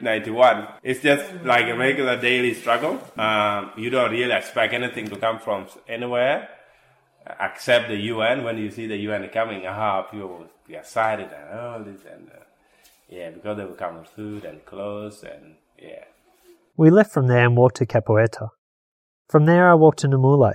91, 0.01 0.69
it's 0.83 1.01
just 1.01 1.25
like 1.45 1.67
a 1.67 1.77
regular 1.77 2.21
daily 2.21 2.55
struggle. 2.55 3.01
Um, 3.17 3.73
you 3.77 3.91
don't 3.91 4.11
really 4.13 4.33
expect 4.33 4.73
anything 4.73 5.09
to 5.09 5.17
come 5.17 5.41
from 5.41 5.67
anywhere 5.89 6.49
except 7.41 7.89
the 7.89 7.97
UN. 7.97 8.45
When 8.45 8.59
you 8.59 8.71
see 8.71 8.87
the 8.87 8.97
UN 8.97 9.29
coming, 9.31 9.67
aha, 9.67 10.03
people 10.03 10.29
will 10.29 10.47
be 10.67 10.75
excited 10.75 11.29
and 11.33 11.59
all 11.59 11.81
this 11.81 12.01
and 12.11 12.29
uh, 12.29 12.45
yeah, 13.09 13.31
because 13.31 13.57
they 13.57 13.65
will 13.65 13.73
come 13.73 13.99
with 13.99 14.09
food 14.09 14.45
and 14.45 14.65
clothes 14.65 15.25
and 15.25 15.57
yeah. 15.79 16.05
We 16.77 16.91
left 16.91 17.13
from 17.13 17.27
there 17.27 17.45
and 17.45 17.57
walked 17.57 17.77
to 17.77 17.87
Kapoeta. 17.87 18.51
From 19.29 19.47
there, 19.47 19.69
I 19.69 19.75
walked 19.75 19.99
to 20.01 20.09
Nimule. 20.09 20.53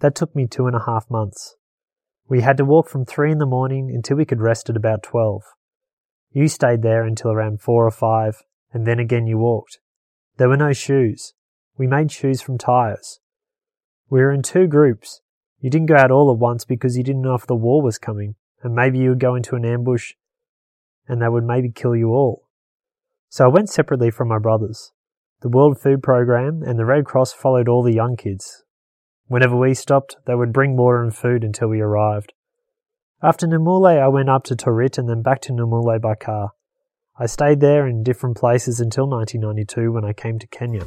That 0.00 0.14
took 0.14 0.34
me 0.34 0.46
two 0.46 0.66
and 0.66 0.74
a 0.74 0.84
half 0.86 1.10
months. 1.10 1.56
We 2.28 2.40
had 2.40 2.56
to 2.56 2.64
walk 2.64 2.88
from 2.88 3.04
three 3.04 3.30
in 3.30 3.38
the 3.38 3.46
morning 3.46 3.90
until 3.94 4.16
we 4.16 4.24
could 4.24 4.40
rest 4.40 4.70
at 4.70 4.76
about 4.76 5.02
twelve. 5.02 5.42
You 6.30 6.48
stayed 6.48 6.82
there 6.82 7.04
until 7.04 7.30
around 7.30 7.60
four 7.60 7.86
or 7.86 7.90
five, 7.90 8.42
and 8.72 8.86
then 8.86 8.98
again 8.98 9.26
you 9.26 9.38
walked. 9.38 9.78
There 10.36 10.48
were 10.48 10.56
no 10.56 10.72
shoes. 10.72 11.34
We 11.76 11.86
made 11.86 12.10
shoes 12.10 12.40
from 12.40 12.58
tires. 12.58 13.20
We 14.08 14.20
were 14.20 14.32
in 14.32 14.42
two 14.42 14.66
groups. 14.66 15.20
You 15.60 15.70
didn't 15.70 15.88
go 15.88 15.96
out 15.96 16.10
all 16.10 16.30
at 16.32 16.38
once 16.38 16.64
because 16.64 16.96
you 16.96 17.04
didn't 17.04 17.22
know 17.22 17.34
if 17.34 17.46
the 17.46 17.54
war 17.54 17.82
was 17.82 17.98
coming, 17.98 18.36
and 18.62 18.74
maybe 18.74 18.98
you 18.98 19.10
would 19.10 19.20
go 19.20 19.34
into 19.34 19.56
an 19.56 19.64
ambush 19.64 20.12
and 21.06 21.20
they 21.20 21.28
would 21.28 21.44
maybe 21.44 21.70
kill 21.70 21.94
you 21.94 22.10
all. 22.10 22.48
So 23.28 23.44
I 23.44 23.48
went 23.48 23.68
separately 23.68 24.10
from 24.10 24.28
my 24.28 24.38
brothers. 24.38 24.92
The 25.42 25.48
World 25.48 25.78
Food 25.78 26.02
Program 26.02 26.62
and 26.62 26.78
the 26.78 26.86
Red 26.86 27.04
Cross 27.04 27.34
followed 27.34 27.68
all 27.68 27.82
the 27.82 27.92
young 27.92 28.16
kids. 28.16 28.63
Whenever 29.26 29.56
we 29.56 29.74
stopped, 29.74 30.16
they 30.26 30.34
would 30.34 30.52
bring 30.52 30.76
water 30.76 31.02
and 31.02 31.14
food 31.14 31.44
until 31.44 31.68
we 31.68 31.80
arrived. 31.80 32.34
After 33.22 33.46
Nimule, 33.46 33.98
I 33.98 34.08
went 34.08 34.28
up 34.28 34.44
to 34.44 34.54
Torit 34.54 34.98
and 34.98 35.08
then 35.08 35.22
back 35.22 35.40
to 35.42 35.52
Nimule 35.52 35.98
by 36.00 36.14
car. 36.14 36.50
I 37.18 37.26
stayed 37.26 37.60
there 37.60 37.86
in 37.86 38.02
different 38.02 38.36
places 38.36 38.80
until 38.80 39.08
1992 39.08 39.92
when 39.92 40.04
I 40.04 40.12
came 40.12 40.38
to 40.40 40.46
Kenya. 40.48 40.84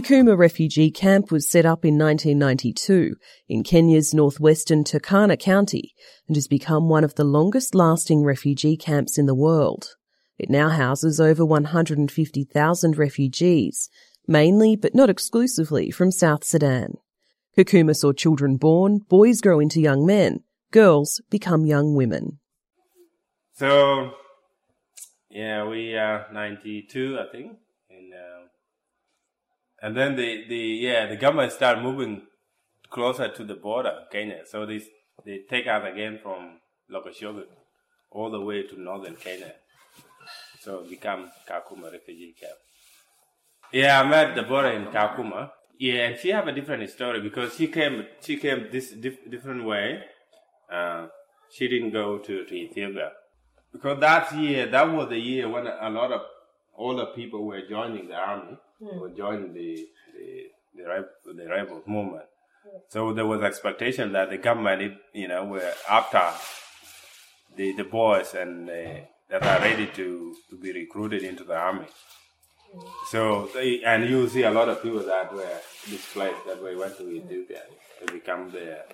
Kakuma 0.00 0.34
Refugee 0.34 0.90
Camp 0.90 1.30
was 1.30 1.46
set 1.46 1.66
up 1.66 1.84
in 1.84 1.98
1992 1.98 3.16
in 3.50 3.62
Kenya's 3.62 4.14
northwestern 4.14 4.82
Turkana 4.82 5.38
County 5.38 5.92
and 6.26 6.36
has 6.38 6.48
become 6.48 6.88
one 6.88 7.04
of 7.04 7.16
the 7.16 7.24
longest 7.24 7.74
lasting 7.74 8.24
refugee 8.24 8.78
camps 8.78 9.18
in 9.18 9.26
the 9.26 9.34
world. 9.34 9.88
It 10.38 10.48
now 10.48 10.70
houses 10.70 11.20
over 11.20 11.44
150,000 11.44 12.96
refugees, 12.96 13.90
mainly 14.26 14.74
but 14.74 14.94
not 14.94 15.10
exclusively 15.10 15.90
from 15.90 16.10
South 16.10 16.44
Sudan. 16.44 16.94
Kakuma 17.54 17.94
saw 17.94 18.14
children 18.14 18.56
born, 18.56 19.00
boys 19.06 19.42
grow 19.42 19.60
into 19.60 19.82
young 19.82 20.06
men, 20.06 20.40
girls 20.70 21.20
become 21.28 21.66
young 21.66 21.94
women. 21.94 22.38
So, 23.52 24.12
yeah, 25.28 25.68
we 25.68 25.94
are 25.94 26.26
92, 26.32 27.18
I 27.18 27.30
think. 27.30 27.58
And, 29.82 29.96
then 29.96 30.16
the, 30.16 30.44
the, 30.48 30.56
yeah, 30.56 31.06
the 31.06 31.16
government 31.16 31.52
started 31.52 31.82
moving 31.82 32.22
closer 32.90 33.28
to 33.28 33.44
the 33.44 33.54
border, 33.54 34.00
Kenya. 34.12 34.40
So 34.46 34.66
they, 34.66 34.82
they 35.24 35.40
take 35.48 35.66
us 35.66 35.84
again 35.90 36.18
from 36.22 36.58
Lokoshogu 36.92 37.44
all 38.10 38.30
the 38.30 38.40
way 38.40 38.62
to 38.64 38.80
northern 38.80 39.16
Kenya. 39.16 39.52
So 40.60 40.84
become 40.88 41.30
Kakuma 41.48 41.90
refugee 41.90 42.34
camp. 42.38 42.52
Yeah, 43.72 44.00
I 44.00 44.08
met 44.08 44.34
the 44.34 44.42
border 44.42 44.72
in 44.72 44.86
Kakuma. 44.86 45.50
Yeah, 45.78 46.08
and 46.08 46.18
she 46.18 46.28
have 46.30 46.46
a 46.46 46.52
different 46.52 46.88
story 46.90 47.20
because 47.22 47.56
she 47.56 47.68
came, 47.68 48.04
she 48.20 48.36
came 48.36 48.68
this 48.70 48.90
dif- 48.90 49.30
different 49.30 49.64
way. 49.64 50.00
Uh, 50.70 51.06
she 51.50 51.68
didn't 51.68 51.92
go 51.92 52.18
to, 52.18 52.44
to 52.44 52.54
Ethiopia 52.54 53.12
because 53.72 54.00
that 54.00 54.32
year, 54.36 54.66
that 54.66 54.90
was 54.92 55.08
the 55.08 55.18
year 55.18 55.48
when 55.48 55.66
a 55.66 55.88
lot 55.90 56.12
of 56.12 56.22
older 56.76 57.06
people 57.14 57.44
were 57.44 57.62
joining 57.68 58.08
the 58.08 58.14
army, 58.14 58.56
were 58.80 59.10
joining 59.10 59.52
the 59.52 59.86
the 60.16 60.46
the, 60.76 60.88
reb- 60.88 61.36
the 61.36 61.46
rebel 61.46 61.82
movement. 61.86 62.26
So 62.88 63.12
there 63.12 63.26
was 63.26 63.42
expectation 63.42 64.12
that 64.12 64.30
the 64.30 64.38
government, 64.38 64.98
you 65.12 65.28
know, 65.28 65.44
were 65.44 65.72
after 65.88 66.22
the 67.56 67.72
the 67.72 67.84
boys 67.84 68.34
and 68.34 68.68
uh, 68.68 69.00
that 69.28 69.42
are 69.42 69.60
ready 69.60 69.86
to 69.98 70.34
to 70.50 70.56
be 70.56 70.72
recruited 70.72 71.22
into 71.22 71.44
the 71.44 71.56
army. 71.56 71.86
So 73.08 73.48
they, 73.52 73.82
and 73.82 74.08
you 74.08 74.28
see 74.28 74.42
a 74.42 74.50
lot 74.50 74.68
of 74.68 74.82
people 74.82 75.00
that 75.00 75.32
were 75.32 75.58
displaced 75.88 76.46
that 76.46 76.62
we 76.62 76.76
went 76.76 76.96
to 76.98 77.10
Ethiopia 77.10 77.62
to 77.98 78.12
become 78.12 78.50
there. 78.52 78.84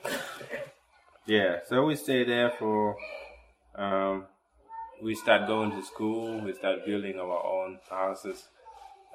Yeah, 1.27 1.59
so 1.68 1.85
we 1.87 1.96
stayed 1.96 2.29
there 2.29 2.51
for. 2.51 2.96
Um, 3.75 4.27
we 5.03 5.14
start 5.14 5.46
going 5.46 5.72
to 5.72 5.83
school. 5.85 6.40
We 6.40 6.55
start 6.55 6.87
building 6.87 7.20
our 7.20 7.44
own 7.44 7.79
houses. 7.90 8.49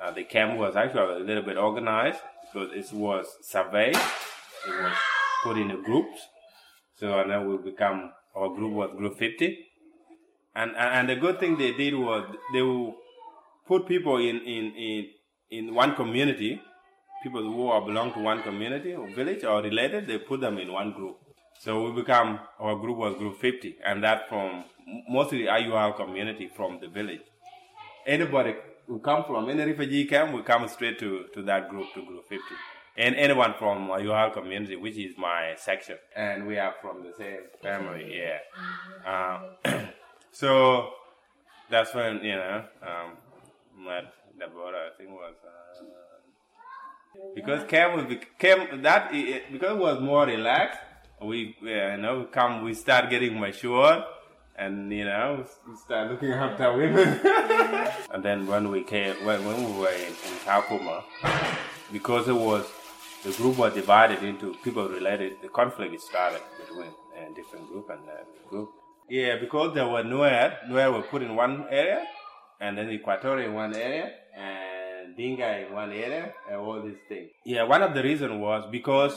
Uh, 0.02 0.12
the 0.12 0.24
camp 0.24 0.58
was 0.58 0.76
actually 0.76 1.22
a 1.22 1.26
little 1.26 1.44
bit 1.44 1.58
organized 1.58 2.20
because 2.52 2.72
it 2.74 2.92
was 2.96 3.28
surveyed. 3.42 3.96
It 3.96 4.84
was 4.84 4.94
put 5.44 5.58
in 5.58 5.70
groups. 5.84 6.20
So 6.96 7.20
and 7.20 7.32
then 7.32 7.48
we 7.48 7.58
become 7.58 8.12
our 8.36 8.50
group 8.50 8.74
was 8.74 8.92
group 8.98 9.18
fifty. 9.18 9.68
And, 10.56 10.72
and 10.72 10.78
and 10.78 11.10
the 11.10 11.16
good 11.16 11.40
thing 11.40 11.58
they 11.58 11.72
did 11.74 11.94
was 11.96 12.26
they 12.54 12.62
will 12.62 12.96
put 13.68 13.88
people 13.88 14.18
in 14.18 14.40
in 14.40 14.74
in 14.76 15.10
in 15.50 15.76
one 15.76 15.96
community. 15.96 16.62
People 17.24 17.44
who 17.44 17.68
are 17.68 17.82
belong 17.82 18.12
to 18.14 18.20
one 18.20 18.42
community 18.42 18.96
or 18.96 19.08
village 19.14 19.44
or 19.44 19.62
related, 19.62 20.08
they 20.08 20.18
put 20.18 20.42
them 20.42 20.58
in 20.58 20.74
one 20.74 20.92
group. 20.94 21.18
So 21.60 21.84
we 21.84 22.02
become 22.02 22.40
our 22.60 22.76
group 22.76 22.98
was 22.98 23.16
group 23.18 23.40
fifty, 23.40 23.78
and 23.86 24.04
that 24.04 24.28
from 24.28 24.64
mostly 25.08 25.44
the 25.44 25.50
IUL 25.50 25.96
community 25.96 26.50
from 26.56 26.80
the 26.82 26.88
village. 26.88 27.22
Anybody 28.08 28.56
who 28.92 29.00
come 29.00 29.24
from 29.24 29.50
any 29.50 29.64
refugee 29.64 30.04
camp 30.04 30.34
will 30.34 30.44
come 30.44 30.68
straight 30.68 31.00
to, 31.00 31.24
to 31.34 31.42
that 31.44 31.70
group, 31.70 31.88
to 31.94 32.06
group 32.06 32.28
50. 32.28 32.44
And 32.98 33.16
anyone 33.16 33.54
from 33.58 33.88
IUL 33.88 34.34
community, 34.34 34.76
which 34.76 34.98
is 34.98 35.18
my 35.18 35.54
section. 35.56 35.96
And 36.14 36.46
we 36.46 36.58
are 36.58 36.76
from 36.82 37.02
the 37.04 37.14
same 37.18 37.40
family, 37.64 38.20
yeah. 38.20 39.10
Uh, 39.10 39.80
so 40.34 40.90
that's 41.70 41.96
when, 41.96 42.22
you 42.22 42.36
know, 42.36 42.66
um, 42.82 43.86
met 43.86 44.14
Deborah, 44.38 44.90
I 44.94 44.98
think 44.98 45.10
was, 45.12 45.36
uh, 45.46 45.84
because 47.34 47.64
camp 47.70 47.96
was, 47.96 48.18
camp, 48.38 48.84
that, 48.84 49.14
because 49.54 49.72
it 49.72 49.80
was 49.80 50.02
more 50.02 50.26
relaxed, 50.26 50.80
we, 51.22 51.56
you 51.62 51.98
know, 51.98 52.28
come, 52.30 52.62
we 52.62 52.74
start 52.74 53.10
getting 53.10 53.40
mature 53.40 54.04
and 54.62 54.92
you 54.94 55.06
know 55.06 55.44
start 55.84 56.12
looking 56.12 56.32
after 56.32 56.72
women. 56.78 57.20
and 58.14 58.24
then 58.24 58.46
when 58.46 58.70
we 58.70 58.84
came, 58.84 59.16
when, 59.26 59.44
when 59.46 59.58
we 59.66 59.80
were 59.80 59.90
in, 59.90 60.14
in 60.28 61.02
because 61.92 62.28
it 62.28 62.36
was 62.36 62.66
the 63.24 63.32
group 63.32 63.58
was 63.58 63.74
divided 63.74 64.24
into 64.24 64.54
people 64.64 64.88
related, 64.88 65.34
the 65.42 65.50
conflict 65.50 66.00
started 66.02 66.42
between 66.60 66.92
a 67.18 67.34
different 67.36 67.68
group 67.68 67.90
and 67.90 68.02
uh, 68.10 68.50
group. 68.50 68.70
Yeah, 69.10 69.38
because 69.40 69.74
there 69.76 69.88
were 69.88 70.04
Nuer, 70.04 70.58
Nuer 70.70 70.94
were 70.94 71.02
put 71.02 71.22
in 71.22 71.36
one 71.36 71.66
area, 71.70 72.06
and 72.60 72.78
then 72.78 72.90
Equatorial 72.90 73.50
in 73.50 73.56
one 73.56 73.76
area, 73.76 74.12
and 74.38 75.18
Dinga 75.18 75.68
in 75.68 75.74
one 75.74 75.92
area, 75.92 76.34
and 76.50 76.58
all 76.58 76.82
these 76.82 77.02
things. 77.10 77.30
Yeah, 77.46 77.64
one 77.64 77.82
of 77.82 77.94
the 77.94 78.04
reasons 78.04 78.40
was 78.40 78.64
because 78.72 79.14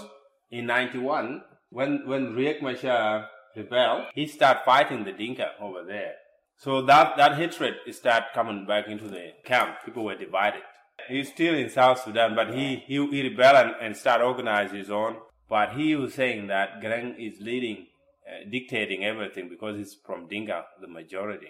in 0.50 0.66
'91, 0.66 1.42
when 1.70 2.06
when 2.06 2.34
Riek 2.34 2.60
Machar 2.62 3.28
rebel, 3.56 4.06
he 4.14 4.26
start 4.26 4.64
fighting 4.64 5.04
the 5.04 5.12
Dinka 5.12 5.52
over 5.60 5.82
there. 5.84 6.14
So 6.56 6.82
that, 6.82 7.16
that 7.16 7.36
hatred 7.36 7.74
start 7.90 8.24
coming 8.34 8.66
back 8.66 8.86
into 8.88 9.08
the 9.08 9.32
camp. 9.44 9.76
People 9.84 10.04
were 10.04 10.14
divided. 10.14 10.62
He's 11.08 11.28
still 11.28 11.54
in 11.54 11.68
South 11.68 12.02
Sudan, 12.02 12.34
but 12.34 12.54
he, 12.54 12.76
he, 12.86 13.06
he 13.08 13.22
rebelled 13.22 13.66
and, 13.66 13.74
and 13.80 13.96
start 13.96 14.22
organizing 14.22 14.78
his 14.78 14.90
own. 14.90 15.16
But 15.48 15.74
he 15.74 15.94
was 15.96 16.14
saying 16.14 16.46
that 16.46 16.80
Garang 16.80 17.16
is 17.18 17.40
leading, 17.40 17.86
uh, 18.26 18.48
dictating 18.50 19.04
everything 19.04 19.48
because 19.48 19.76
he's 19.76 19.94
from 20.06 20.28
Dinka, 20.28 20.64
the 20.80 20.88
majority. 20.88 21.48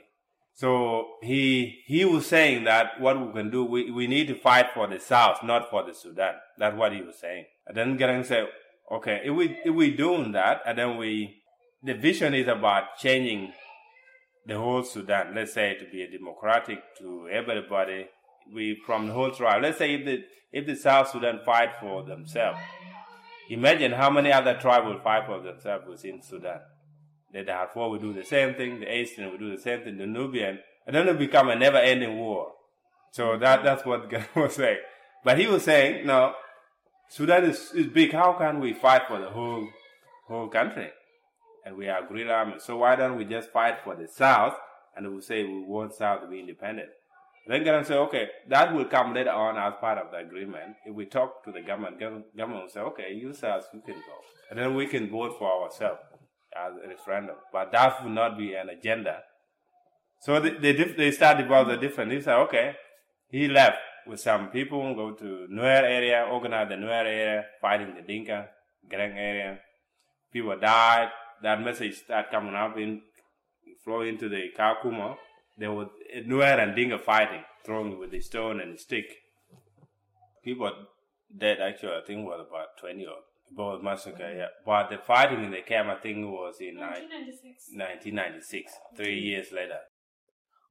So 0.55 1.17
he 1.21 1.83
he 1.87 2.05
was 2.05 2.27
saying 2.27 2.65
that 2.65 3.01
what 3.01 3.21
we 3.21 3.33
can 3.33 3.51
do, 3.51 3.65
we, 3.65 3.91
we 3.91 4.07
need 4.07 4.29
to 4.29 4.37
fight 4.37 4.67
for 4.73 4.87
the 4.87 5.01
South, 5.01 5.43
not 5.43 5.69
for 5.69 5.83
the 5.83 5.93
Sudan. 5.93 6.35
That's 6.59 6.77
what 6.77 6.93
he 6.93 7.03
was 7.03 7.19
saying. 7.19 7.47
And 7.67 7.77
then 7.77 7.99
Garang 7.99 8.25
said, 8.25 8.47
okay, 8.91 9.21
if 9.25 9.35
we 9.35 9.59
if 9.65 9.75
we 9.75 9.91
doing 9.91 10.33
that, 10.33 10.63
and 10.65 10.79
then 10.79 10.97
we 10.97 11.43
the 11.85 11.95
vision 11.95 12.35
is 12.35 12.49
about 12.49 12.97
changing 12.99 13.53
the 14.47 14.59
whole 14.59 14.83
Sudan, 14.83 15.35
let's 15.35 15.55
say 15.55 15.75
to 15.75 15.85
be 15.91 16.03
a 16.03 16.11
democratic 16.11 16.79
to 16.99 17.29
everybody, 17.31 18.07
we 18.53 18.79
from 18.87 19.07
the 19.07 19.13
whole 19.13 19.31
tribe. 19.31 19.63
Let's 19.63 19.79
say 19.79 19.95
if 19.95 20.05
the 20.05 20.25
if 20.53 20.67
the 20.67 20.77
South 20.77 21.11
Sudan 21.11 21.41
fight 21.45 21.71
for 21.81 22.03
themselves, 22.03 22.59
Imagine 23.51 23.93
how 23.93 24.11
many 24.11 24.33
other 24.33 24.55
tribes 24.55 24.87
will 24.87 25.01
fight 25.01 25.27
for 25.27 25.41
themselves 25.41 25.87
within 25.87 26.23
Sudan. 26.23 26.61
The 27.33 27.43
Darfur 27.43 27.89
will 27.89 27.99
do 27.99 28.13
the 28.13 28.25
same 28.25 28.55
thing, 28.55 28.81
the 28.81 28.97
Eastern 28.97 29.31
will 29.31 29.39
do 29.39 29.55
the 29.55 29.61
same 29.61 29.83
thing, 29.83 29.99
the 29.99 30.07
Nubian, 30.07 30.61
and 30.87 30.97
then 30.97 31.09
it 31.09 31.19
become 31.19 31.49
a 31.51 31.57
never-ending 31.57 32.17
war. 32.19 32.53
So 33.11 33.37
that 33.39 33.63
that's 33.63 33.85
what 33.85 34.09
God 34.11 34.27
was 34.35 34.55
saying. 34.55 34.79
But 35.25 35.39
he 35.39 35.47
was 35.47 35.65
saying, 35.65 36.07
no, 36.07 36.35
Sudan 37.09 37.45
is, 37.45 37.73
is 37.75 37.87
big. 37.89 38.13
How 38.13 38.33
can 38.35 38.61
we 38.61 38.73
fight 38.73 39.03
for 39.09 39.19
the 39.19 39.31
whole 39.31 39.69
whole 40.27 40.49
country? 40.49 40.91
And 41.65 41.77
we 41.77 41.89
are 41.89 42.07
great 42.07 42.29
army. 42.29 42.55
So 42.59 42.77
why 42.79 42.97
don't 42.97 43.17
we 43.17 43.25
just 43.25 43.51
fight 43.51 43.79
for 43.83 43.95
the 43.97 44.07
South 44.07 44.55
and 44.97 45.15
we 45.15 45.21
say 45.21 45.45
we 45.45 45.63
want 45.63 45.95
South 45.95 46.21
to 46.21 46.27
be 46.27 46.41
independent? 46.41 46.91
Then 47.47 47.63
Garang 47.63 47.85
say, 47.85 47.95
okay, 47.95 48.29
that 48.49 48.75
will 48.75 48.87
come 48.87 49.13
later 49.13 49.31
on 49.31 49.59
as 49.59 49.75
part 49.79 49.99
of 49.99 50.11
the 50.11 50.19
agreement. 50.19 50.77
If 50.87 50.95
we 50.95 51.05
talk 51.05 51.45
to 51.45 51.53
the 51.53 51.61
government, 51.61 52.01
government 52.01 52.63
will 52.63 52.69
say, 52.69 52.81
okay, 52.81 53.13
you 53.13 53.35
South, 53.35 53.67
you 53.73 53.81
can 53.81 53.95
go. 53.95 54.17
And 54.51 54.59
then 54.59 54.75
we 54.75 54.87
can 54.87 55.11
vote 55.11 55.37
for 55.39 55.63
ourselves 55.63 56.01
as 56.57 56.73
a 56.83 56.89
referendum. 56.89 57.37
But 57.53 57.73
that 57.73 58.03
will 58.03 58.11
not 58.11 58.39
be 58.39 58.55
an 58.55 58.71
agenda. 58.71 59.23
So 60.21 60.41
they, 60.41 60.51
they, 60.57 60.73
they 60.73 61.11
start 61.11 61.41
about 61.41 61.69
the 61.69 61.77
different. 61.77 62.11
They 62.11 62.21
say, 62.21 62.33
okay, 62.33 62.77
he 63.29 63.49
left 63.49 63.79
with 64.07 64.21
some 64.21 64.49
people, 64.49 64.95
go 64.95 65.13
to 65.13 65.47
Nuer 65.51 65.83
area, 65.83 66.27
organize 66.31 66.69
the 66.69 66.77
Nuer 66.77 67.05
area, 67.05 67.45
fighting 67.61 67.95
the 67.95 68.03
Dinka, 68.03 68.49
Garang 68.91 69.17
area. 69.17 69.59
People 70.33 70.59
died. 70.59 71.09
That 71.45 71.63
message 71.63 71.95
start 72.03 72.31
coming 72.31 72.55
up 72.55 72.77
in, 72.77 73.03
flow 73.85 74.01
into 74.01 74.29
the 74.29 74.51
Kakuma 74.59 75.17
there 75.57 75.73
was 75.73 75.89
Nuer 76.27 76.59
and 76.59 76.75
Dinka 76.75 76.99
fighting, 76.99 77.45
throwing 77.65 77.99
with 77.99 78.11
the 78.11 78.21
stone 78.21 78.61
and 78.61 78.75
the 78.75 78.79
stick. 78.79 79.07
People 80.43 80.71
dead 81.37 81.59
actually, 81.61 81.93
I 81.93 82.01
think 82.07 82.27
was 82.27 82.45
about 82.47 82.77
20 82.81 83.07
or 83.07 83.13
both 83.53 83.83
massacre, 83.83 84.33
yeah. 84.37 84.49
But 84.67 84.91
the 84.91 84.99
fighting 84.99 85.45
in 85.45 85.53
the 85.53 85.63
camp, 85.63 85.89
I 85.89 86.01
think, 86.01 86.27
was 86.27 86.57
in 86.61 86.77
1996. 86.77 87.71
1996, 87.73 88.73
three 88.97 89.19
years 89.19 89.53
later. 89.53 89.79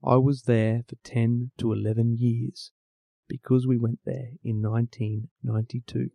I 0.06 0.18
was 0.18 0.44
there 0.44 0.84
for 0.88 0.96
10 1.04 1.52
to 1.60 1.72
11 1.72 2.18
years 2.20 2.72
because 3.30 3.66
we 3.66 3.78
went 3.78 4.00
there 4.06 4.32
in 4.44 4.62
1992. 4.62 6.10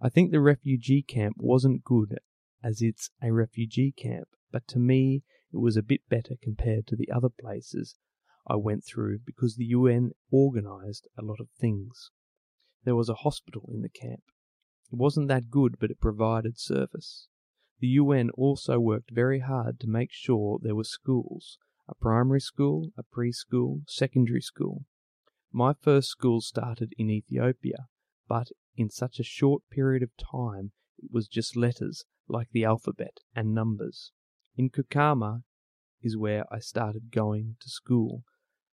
I 0.00 0.08
think 0.10 0.30
the 0.30 0.40
refugee 0.40 1.02
camp 1.02 1.36
wasn't 1.38 1.84
good 1.84 2.18
as 2.62 2.82
it's 2.82 3.10
a 3.22 3.32
refugee 3.32 3.92
camp, 3.92 4.28
but 4.50 4.66
to 4.68 4.78
me 4.78 5.22
it 5.52 5.58
was 5.58 5.76
a 5.76 5.82
bit 5.82 6.00
better 6.08 6.34
compared 6.42 6.86
to 6.86 6.96
the 6.96 7.10
other 7.10 7.28
places 7.28 7.96
I 8.46 8.56
went 8.56 8.84
through 8.84 9.20
because 9.24 9.56
the 9.56 9.66
UN 9.66 10.12
organized 10.30 11.06
a 11.18 11.22
lot 11.22 11.40
of 11.40 11.48
things. 11.60 12.10
There 12.84 12.96
was 12.96 13.08
a 13.08 13.22
hospital 13.22 13.68
in 13.72 13.82
the 13.82 13.88
camp. 13.88 14.22
It 14.90 14.96
wasn't 14.96 15.28
that 15.28 15.50
good, 15.50 15.76
but 15.78 15.90
it 15.90 16.00
provided 16.00 16.58
service. 16.58 17.28
The 17.80 17.88
UN 17.88 18.30
also 18.30 18.80
worked 18.80 19.10
very 19.10 19.40
hard 19.40 19.78
to 19.80 19.86
make 19.86 20.12
sure 20.12 20.58
there 20.60 20.74
were 20.74 20.84
schools 20.84 21.58
a 21.88 21.94
primary 21.94 22.40
school, 22.40 22.92
a 22.98 23.02
preschool, 23.02 23.80
secondary 23.88 24.42
school. 24.42 24.84
My 25.50 25.72
first 25.72 26.08
school 26.08 26.42
started 26.42 26.92
in 26.98 27.08
Ethiopia, 27.08 27.88
but 28.28 28.48
in 28.76 28.90
such 28.90 29.18
a 29.18 29.24
short 29.24 29.62
period 29.70 30.02
of 30.02 30.10
time 30.16 30.72
it 30.98 31.10
was 31.10 31.28
just 31.28 31.56
letters 31.56 32.04
like 32.28 32.48
the 32.52 32.64
alphabet 32.64 33.18
and 33.34 33.54
numbers. 33.54 34.12
In 34.56 34.70
Kakuma 34.70 35.42
is 36.02 36.16
where 36.16 36.44
I 36.52 36.58
started 36.58 37.10
going 37.12 37.56
to 37.60 37.68
school. 37.68 38.22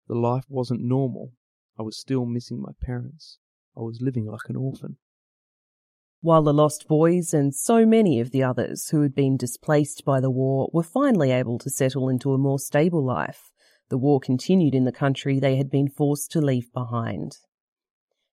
The 0.08 0.14
life 0.14 0.44
wasn't 0.48 0.82
normal. 0.82 1.32
I 1.78 1.82
was 1.82 1.98
still 1.98 2.26
missing 2.26 2.60
my 2.60 2.72
parents. 2.82 3.38
I 3.76 3.80
was 3.80 4.00
living 4.00 4.26
like 4.26 4.48
an 4.48 4.56
orphan. 4.56 4.96
While 6.22 6.42
the 6.42 6.52
lost 6.52 6.86
boys 6.86 7.32
and 7.32 7.54
so 7.54 7.86
many 7.86 8.20
of 8.20 8.30
the 8.30 8.42
others 8.42 8.88
who 8.90 9.00
had 9.00 9.14
been 9.14 9.38
displaced 9.38 10.04
by 10.04 10.20
the 10.20 10.30
war 10.30 10.68
were 10.72 10.82
finally 10.82 11.30
able 11.30 11.58
to 11.58 11.70
settle 11.70 12.10
into 12.10 12.34
a 12.34 12.38
more 12.38 12.58
stable 12.58 13.02
life, 13.02 13.50
the 13.88 13.96
war 13.96 14.20
continued 14.20 14.74
in 14.74 14.84
the 14.84 14.92
country 14.92 15.40
they 15.40 15.56
had 15.56 15.70
been 15.70 15.88
forced 15.88 16.30
to 16.32 16.40
leave 16.40 16.70
behind. 16.74 17.38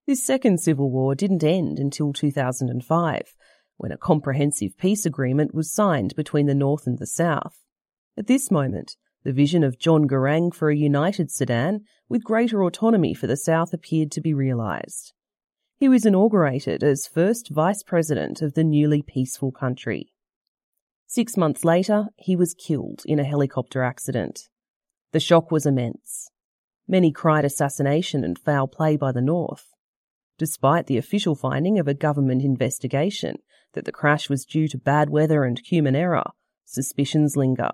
This 0.06 0.24
second 0.24 0.60
civil 0.60 0.92
war 0.92 1.16
didn't 1.16 1.44
end 1.44 1.80
until 1.80 2.12
2005, 2.12 3.36
when 3.78 3.92
a 3.92 3.98
comprehensive 3.98 4.78
peace 4.78 5.06
agreement 5.06 5.54
was 5.54 5.72
signed 5.72 6.16
between 6.16 6.48
the 6.48 6.56
North 6.56 6.88
and 6.88 7.00
the 7.00 7.08
South. 7.08 7.64
At 8.18 8.28
this 8.28 8.52
moment, 8.52 8.96
the 9.24 9.34
vision 9.34 9.64
of 9.64 9.80
John 9.80 10.08
Garang 10.08 10.54
for 10.54 10.70
a 10.70 10.76
united 10.76 11.32
Sudan 11.32 11.82
with 12.10 12.24
greater 12.24 12.64
autonomy 12.64 13.14
for 13.14 13.28
the 13.28 13.38
South 13.38 13.74
appeared 13.74 14.12
to 14.12 14.22
be 14.22 14.34
realised. 14.34 15.14
He 15.78 15.90
was 15.90 16.06
inaugurated 16.06 16.84
as 16.84 17.08
first 17.08 17.50
Vice 17.52 17.84
President 17.84 18.42
of 18.42 18.54
the 18.54 18.64
newly 18.64 19.04
peaceful 19.04 19.52
country. 19.52 20.12
Six 21.06 21.38
months 21.38 21.64
later, 21.64 22.08
he 22.18 22.36
was 22.36 22.56
killed 22.56 23.04
in 23.06 23.20
a 23.20 23.24
helicopter 23.24 23.84
accident. 23.84 24.50
The 25.12 25.20
shock 25.20 25.52
was 25.52 25.66
immense. 25.66 26.30
Many 26.88 27.12
cried 27.12 27.46
assassination 27.46 28.24
and 28.24 28.40
foul 28.40 28.68
play 28.68 28.98
by 28.98 29.12
the 29.12 29.22
North. 29.22 29.68
Despite 30.38 30.88
the 30.88 30.98
official 30.98 31.36
finding 31.36 31.80
of 31.80 31.88
a 31.88 31.94
government 31.94 32.44
investigation 32.44 33.38
that 33.74 33.86
the 33.86 33.92
crash 33.92 34.30
was 34.30 34.46
due 34.46 34.68
to 34.68 34.78
bad 34.78 35.10
weather 35.10 35.44
and 35.44 35.60
human 35.60 35.96
error, 35.96 36.32
suspicions 36.66 37.36
linger. 37.36 37.72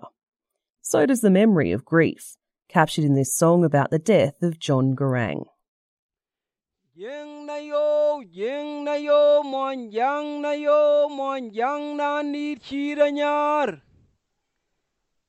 So 0.80 1.06
does 1.06 1.20
the 1.20 1.30
memory 1.30 1.72
of 1.72 1.84
grief, 1.84 2.36
captured 2.68 3.04
in 3.04 3.14
this 3.14 3.34
song 3.34 3.64
about 3.64 3.90
the 3.90 3.98
death 3.98 4.42
of 4.42 4.58
John 4.58 4.94
Garang. 4.94 5.46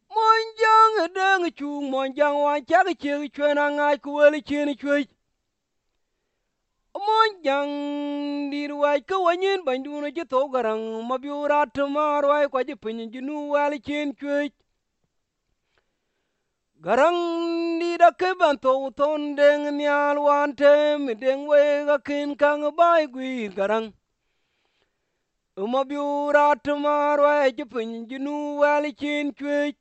Mon 0.09 0.41
mon. 4.99 5.14
mon 6.95 7.41
jang 7.43 8.49
dir 8.51 8.71
wai 8.75 8.99
ko 9.01 9.23
wanyin 9.23 9.65
ban 9.65 9.83
duna 9.83 10.09
ji 10.15 10.23
to 10.25 10.47
garang 10.53 11.03
ma 11.07 11.17
biura 11.17 11.65
tmar 11.73 12.23
wai 12.25 12.47
ko 12.47 12.63
ji 12.63 12.75
pin 12.75 13.11
ji 13.11 13.19
nu 13.21 13.49
wal 13.51 13.77
chen 13.87 14.13
chwe 14.15 14.49
garang 16.81 17.79
di 17.79 17.97
da 17.97 18.11
ke 18.11 18.31
ban 18.39 18.57
to 18.57 18.73
ton 18.95 19.35
deng 19.35 19.77
nyal 19.77 20.17
wan 20.27 20.55
te 20.55 20.97
mi 20.97 21.13
deng 21.13 21.45
we 21.47 21.61
ga 21.85 21.97
kin 21.97 22.35
kang 22.35 22.63
bai 22.77 23.05
gwi 23.07 23.49
garang 23.55 23.91
ma 25.73 25.83
biura 25.83 26.55
tmar 26.63 27.19
wai 27.19 27.51
ji 27.51 27.65
pin 27.65 28.07
ji 28.09 28.17
nu 28.17 28.35
wal 28.61 28.83
chen 29.03 29.33
chwe 29.33 29.73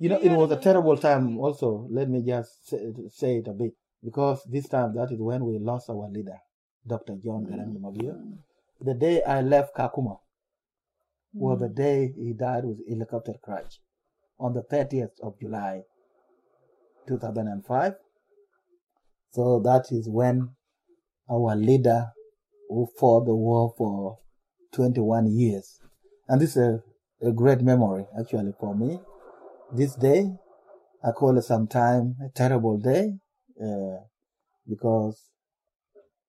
You 0.00 0.08
know, 0.08 0.20
it 0.20 0.30
was 0.30 0.50
a 0.52 0.56
terrible 0.56 0.96
time 0.96 1.38
also. 1.38 1.88
Let 1.90 2.08
me 2.08 2.22
just 2.22 2.68
say, 2.68 2.92
say 3.08 3.36
it 3.38 3.48
a 3.48 3.52
bit. 3.52 3.72
Because 4.04 4.42
this 4.50 4.68
time, 4.68 4.94
that 4.96 5.10
is 5.12 5.18
when 5.20 5.44
we 5.44 5.58
lost 5.58 5.88
our 5.90 6.08
leader, 6.10 6.38
Dr. 6.86 7.16
John 7.24 7.46
mm. 7.46 7.50
Garang 7.50 7.80
Mabior. 7.80 8.18
The 8.80 8.94
day 8.94 9.22
I 9.22 9.42
left 9.42 9.76
Kakuma, 9.76 10.18
was 11.34 11.60
the 11.60 11.68
mm. 11.68 11.74
day 11.74 12.12
he 12.16 12.32
died 12.32 12.64
with 12.64 12.78
helicopter 12.88 13.34
crash 13.42 13.78
on 14.38 14.54
the 14.54 14.62
30th 14.62 15.20
of 15.22 15.38
July 15.40 15.82
2005. 17.08 17.94
So 19.30 19.60
that 19.60 19.86
is 19.90 20.08
when 20.08 20.50
our 21.30 21.56
leader 21.56 22.08
who 22.68 22.88
fought 22.98 23.26
the 23.26 23.34
war 23.34 23.72
for 23.76 24.18
21 24.74 25.26
years. 25.32 25.78
And 26.28 26.40
this 26.40 26.50
is 26.50 26.56
a, 26.56 26.82
a 27.22 27.32
great 27.32 27.60
memory 27.60 28.04
actually 28.18 28.52
for 28.58 28.74
me. 28.74 29.00
This 29.72 29.94
day, 29.94 30.30
I 31.04 31.12
call 31.12 31.38
it 31.38 31.42
sometime 31.42 32.16
a 32.24 32.28
terrible 32.28 32.78
day 32.78 33.14
uh, 33.62 33.98
because 34.68 35.30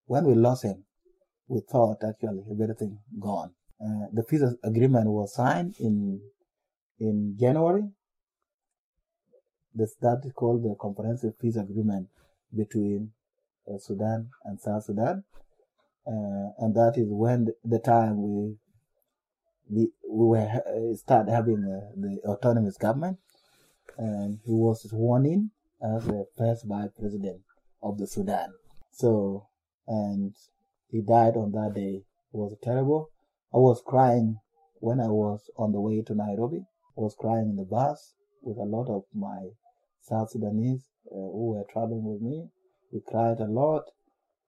when 0.05 0.25
we 0.25 0.35
lost 0.35 0.63
him, 0.63 0.85
we 1.47 1.61
thought 1.69 1.97
actually 2.07 2.43
everything 2.51 2.99
gone. 3.19 3.51
Uh, 3.83 4.07
the 4.13 4.23
peace 4.23 4.43
agreement 4.63 5.07
was 5.07 5.33
signed 5.33 5.75
in 5.79 6.21
in 6.99 7.35
January. 7.39 7.83
This, 9.75 9.95
that 10.01 10.21
is 10.23 10.31
called 10.33 10.63
the 10.63 10.75
Comprehensive 10.79 11.39
Peace 11.39 11.55
Agreement 11.55 12.07
between 12.55 13.11
uh, 13.67 13.79
Sudan 13.79 14.29
and 14.45 14.61
South 14.61 14.83
Sudan, 14.85 15.23
uh, 16.05 16.47
and 16.59 16.75
that 16.75 16.93
is 16.95 17.07
when 17.09 17.45
the, 17.45 17.53
the 17.65 17.79
time 17.79 18.21
we 18.21 18.55
we, 19.73 19.89
we 20.07 20.25
were 20.27 20.47
uh, 20.47 20.95
start 20.95 21.27
having 21.29 21.63
uh, 21.63 21.91
the 21.95 22.19
autonomous 22.29 22.77
government, 22.77 23.17
and 23.97 24.39
he 24.45 24.51
was 24.51 24.89
sworn 24.89 25.25
in 25.25 25.51
as 25.81 26.05
the 26.05 26.25
first 26.37 26.65
vice 26.65 26.91
president 26.99 27.41
of 27.81 27.97
the 27.97 28.07
Sudan. 28.07 28.53
So, 28.91 29.47
and 29.87 30.33
he 30.89 31.01
died 31.01 31.35
on 31.35 31.51
that 31.51 31.73
day. 31.75 32.03
It 32.33 32.37
was 32.37 32.55
terrible. 32.63 33.09
I 33.53 33.57
was 33.57 33.81
crying 33.85 34.39
when 34.79 34.99
I 34.99 35.07
was 35.07 35.49
on 35.57 35.71
the 35.71 35.81
way 35.81 36.01
to 36.01 36.15
Nairobi. 36.15 36.65
I 36.97 37.01
was 37.01 37.15
crying 37.19 37.49
in 37.49 37.55
the 37.55 37.65
bus 37.65 38.13
with 38.41 38.57
a 38.57 38.65
lot 38.65 38.89
of 38.89 39.03
my 39.13 39.49
South 40.01 40.29
Sudanese 40.31 40.89
uh, 41.11 41.15
who 41.15 41.53
were 41.53 41.65
traveling 41.71 42.03
with 42.03 42.21
me. 42.21 42.49
We 42.91 43.01
cried 43.01 43.39
a 43.39 43.45
lot. 43.45 43.83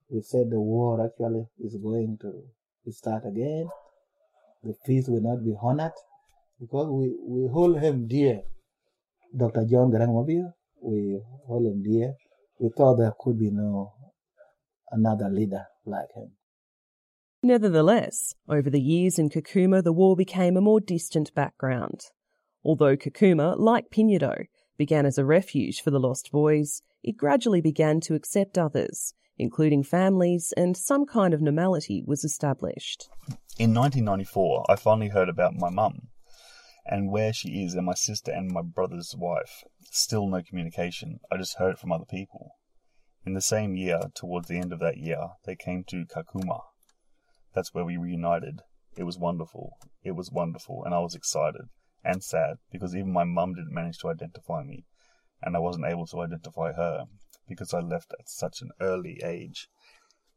We 0.09 0.21
said 0.21 0.49
the 0.49 0.59
war 0.59 1.03
actually 1.03 1.47
is 1.59 1.75
going 1.77 2.19
to 2.21 2.43
start 2.91 3.25
again. 3.25 3.69
The 4.65 4.73
peace 4.83 5.07
will 5.07 5.21
not 5.21 5.45
be 5.45 5.53
honored 5.61 5.93
because 6.59 6.87
we, 6.89 7.15
we 7.23 7.47
hold 7.53 7.79
him 7.79 8.07
dear. 8.07 8.41
Dr. 9.37 9.63
John 9.69 9.91
Garang 9.91 10.09
Mabior, 10.09 10.53
we 10.81 11.21
hold 11.45 11.67
him 11.67 11.83
dear. 11.83 12.15
We 12.59 12.71
thought 12.75 12.95
there 12.95 13.13
could 13.19 13.37
be 13.37 13.51
no 13.51 13.93
another 14.89 15.29
leader 15.29 15.65
like 15.85 16.07
him. 16.15 16.31
Nevertheless, 17.43 18.33
over 18.49 18.71
the 18.71 18.81
years 18.81 19.19
in 19.19 19.29
Kakuma, 19.29 19.83
the 19.83 19.93
war 19.93 20.15
became 20.15 20.57
a 20.57 20.61
more 20.61 20.79
distant 20.79 21.31
background. 21.35 22.01
Although 22.63 22.97
Kakuma, 22.97 23.59
like 23.59 23.91
Pinyudo, 23.91 24.45
began 24.79 25.05
as 25.05 25.19
a 25.19 25.25
refuge 25.25 25.79
for 25.81 25.91
the 25.91 25.99
lost 25.99 26.31
boys, 26.31 26.81
it 27.03 27.17
gradually 27.17 27.61
began 27.61 27.99
to 28.01 28.15
accept 28.15 28.57
others, 28.57 29.13
including 29.37 29.83
families, 29.83 30.55
and 30.57 30.75
some 30.75 31.05
kind 31.05 31.35
of 31.35 31.41
normality 31.41 32.03
was 32.03 32.23
established. 32.23 33.09
In 33.57 33.73
1994, 33.73 34.65
I 34.67 34.75
finally 34.75 35.07
heard 35.07 35.29
about 35.29 35.55
my 35.55 35.69
mum 35.69 36.09
and 36.85 37.09
where 37.09 37.31
she 37.31 37.63
is, 37.63 37.73
and 37.73 37.85
my 37.85 37.93
sister 37.93 38.29
and 38.29 38.51
my 38.51 38.61
brother's 38.61 39.15
wife. 39.17 39.63
Still 39.89 40.27
no 40.27 40.43
communication. 40.43 41.21
I 41.31 41.37
just 41.37 41.57
heard 41.57 41.71
it 41.71 41.79
from 41.79 41.93
other 41.93 42.03
people. 42.03 42.57
In 43.25 43.33
the 43.33 43.39
same 43.39 43.77
year, 43.77 44.01
towards 44.13 44.49
the 44.49 44.57
end 44.57 44.73
of 44.73 44.79
that 44.81 44.97
year, 44.97 45.29
they 45.45 45.55
came 45.55 45.85
to 45.85 46.05
Kakuma. 46.05 46.63
That's 47.53 47.73
where 47.73 47.85
we 47.85 47.95
reunited. 47.95 48.59
It 48.97 49.03
was 49.03 49.17
wonderful. 49.17 49.77
It 50.03 50.17
was 50.17 50.29
wonderful, 50.29 50.83
and 50.83 50.93
I 50.93 50.99
was 50.99 51.15
excited 51.15 51.69
and 52.03 52.21
sad 52.21 52.57
because 52.73 52.93
even 52.93 53.13
my 53.13 53.23
mum 53.23 53.53
didn't 53.53 53.73
manage 53.73 53.99
to 53.99 54.09
identify 54.09 54.63
me, 54.63 54.83
and 55.41 55.55
I 55.55 55.59
wasn't 55.59 55.85
able 55.85 56.07
to 56.07 56.19
identify 56.19 56.73
her 56.73 57.05
because 57.47 57.73
I 57.73 57.79
left 57.79 58.13
at 58.19 58.27
such 58.27 58.61
an 58.61 58.71
early 58.81 59.21
age. 59.23 59.69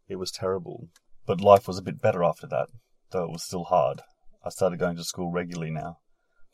It 0.06 0.20
was 0.20 0.30
terrible, 0.30 0.86
but 1.26 1.40
life 1.40 1.66
was 1.66 1.78
a 1.78 1.82
bit 1.82 2.00
better 2.00 2.22
after 2.22 2.46
that, 2.46 2.68
though 3.10 3.24
it 3.24 3.30
was 3.30 3.44
still 3.44 3.64
hard. 3.64 4.02
I 4.44 4.50
started 4.50 4.78
going 4.78 4.96
to 4.96 5.04
school 5.04 5.30
regularly 5.30 5.70
now. 5.70 5.98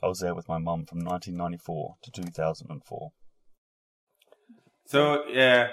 I 0.03 0.07
was 0.07 0.19
there 0.21 0.35
with 0.35 0.49
my 0.49 0.59
mum 0.59 0.85
from 0.87 1.01
1994 1.01 1.97
to 2.03 2.11
2004. 2.11 3.13
So 4.87 5.25
yeah, 5.29 5.69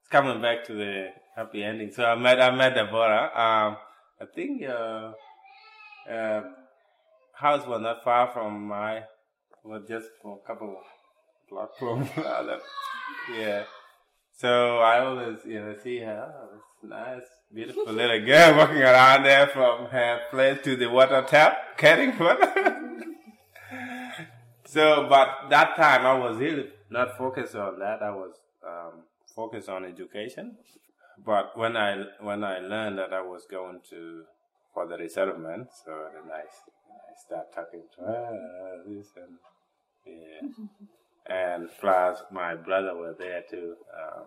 it's 0.00 0.08
coming 0.10 0.40
back 0.40 0.64
to 0.66 0.74
the 0.74 1.08
happy 1.34 1.62
ending. 1.62 1.92
So 1.92 2.04
I 2.04 2.14
met 2.14 2.40
I 2.40 2.54
met 2.54 2.74
Deborah. 2.74 3.30
Um, 3.34 3.76
I 4.20 4.24
think 4.34 4.62
uh, 4.62 5.12
uh, 6.10 6.42
house 7.34 7.66
was 7.66 7.82
not 7.82 8.02
far 8.02 8.32
from 8.32 8.68
my 8.68 9.02
was 9.62 9.82
just 9.88 10.06
for 10.22 10.38
a 10.42 10.46
couple 10.46 10.76
block 11.50 11.76
from 11.78 12.08
yeah. 13.36 13.64
So 14.36 14.78
I 14.78 15.04
always 15.04 15.38
you 15.46 15.60
know 15.60 15.74
see 15.82 15.98
her. 16.00 16.32
Nice, 16.82 17.22
beautiful 17.52 17.92
little 17.92 18.24
girl 18.24 18.56
walking 18.56 18.82
around 18.82 19.24
there 19.24 19.46
from 19.46 19.86
her 19.86 20.20
place 20.30 20.58
to 20.62 20.76
the 20.76 20.86
water 20.86 21.24
tap, 21.26 21.78
carrying 21.78 22.16
water. 22.18 22.52
so, 24.66 25.06
but 25.08 25.48
that 25.48 25.74
time 25.74 26.04
I 26.04 26.14
was 26.18 26.36
really 26.36 26.68
not 26.90 27.16
focused 27.16 27.54
on 27.54 27.78
that. 27.78 28.02
I 28.02 28.10
was 28.10 28.34
um, 28.64 29.04
focused 29.34 29.70
on 29.70 29.86
education. 29.86 30.58
But 31.24 31.56
when 31.56 31.76
I 31.76 32.04
when 32.20 32.44
I 32.44 32.58
learned 32.58 32.98
that 32.98 33.14
I 33.14 33.22
was 33.22 33.46
going 33.50 33.80
to 33.90 34.24
for 34.74 34.86
the 34.86 34.98
resettlement, 34.98 35.68
so 35.82 35.92
then 36.12 36.30
I, 36.30 36.40
I 36.40 37.12
start 37.26 37.46
talking 37.54 37.84
to 37.96 38.04
her 38.04 38.82
this 38.86 39.08
and 39.16 39.38
yeah, 40.06 40.66
and 41.28 41.68
plus 41.80 42.22
my 42.32 42.54
brother 42.54 42.94
was 42.94 43.16
there 43.18 43.42
too. 43.50 43.74
Uh, 43.92 44.22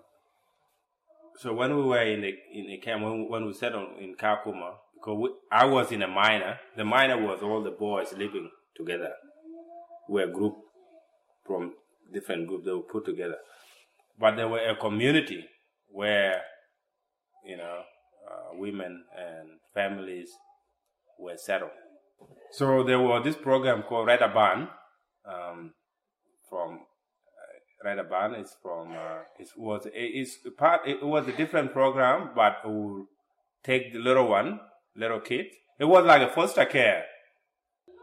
so 1.37 1.53
when 1.53 1.75
we 1.75 1.83
were 1.83 2.01
in 2.01 2.21
the 2.21 2.33
in 2.53 2.67
the 2.67 2.77
camp, 2.77 3.03
when, 3.03 3.29
when 3.29 3.45
we 3.45 3.53
settled 3.53 3.97
in 3.99 4.15
Kakuma, 4.15 4.73
because 4.95 5.17
we, 5.17 5.29
I 5.51 5.65
was 5.65 5.91
in 5.91 6.01
a 6.01 6.07
minor, 6.07 6.59
the 6.75 6.85
minor 6.85 7.21
was 7.21 7.41
all 7.41 7.63
the 7.63 7.71
boys 7.71 8.13
living 8.13 8.49
together. 8.75 9.13
We 10.09 10.21
were 10.21 10.29
a 10.29 10.33
group 10.33 10.55
from 11.45 11.73
different 12.13 12.47
groups 12.47 12.65
that 12.65 12.75
were 12.75 12.83
put 12.83 13.05
together, 13.05 13.37
but 14.19 14.35
there 14.35 14.47
were 14.47 14.67
a 14.67 14.75
community 14.75 15.45
where 15.87 16.41
you 17.45 17.57
know, 17.57 17.81
uh, 18.29 18.57
women 18.57 19.03
and 19.17 19.49
families 19.73 20.29
were 21.17 21.37
settled. 21.37 21.71
So 22.51 22.83
there 22.83 22.99
was 22.99 23.23
this 23.23 23.35
program 23.35 23.83
called 23.83 24.07
Rädda 24.07 24.33
Barnen 24.33 24.67
um, 25.25 25.73
from 26.49 26.79
Rädda 27.85 28.09
Barnen 28.09 28.41
is 28.41 28.55
from 28.61 28.91
uh, 28.91 29.21
it 29.39 29.49
was 29.55 29.87
it's 29.93 30.37
part 30.57 30.81
it 30.85 31.01
was 31.01 31.27
a 31.27 31.31
different 31.31 31.71
program, 31.71 32.31
but 32.35 32.57
it 32.65 32.69
would 32.69 33.05
take 33.63 33.93
the 33.93 33.99
little 33.99 34.27
one, 34.27 34.59
little 34.95 35.19
kid. 35.19 35.47
It 35.79 35.85
was 35.85 36.05
like 36.05 36.21
a 36.21 36.33
foster 36.33 36.65
care. 36.65 37.05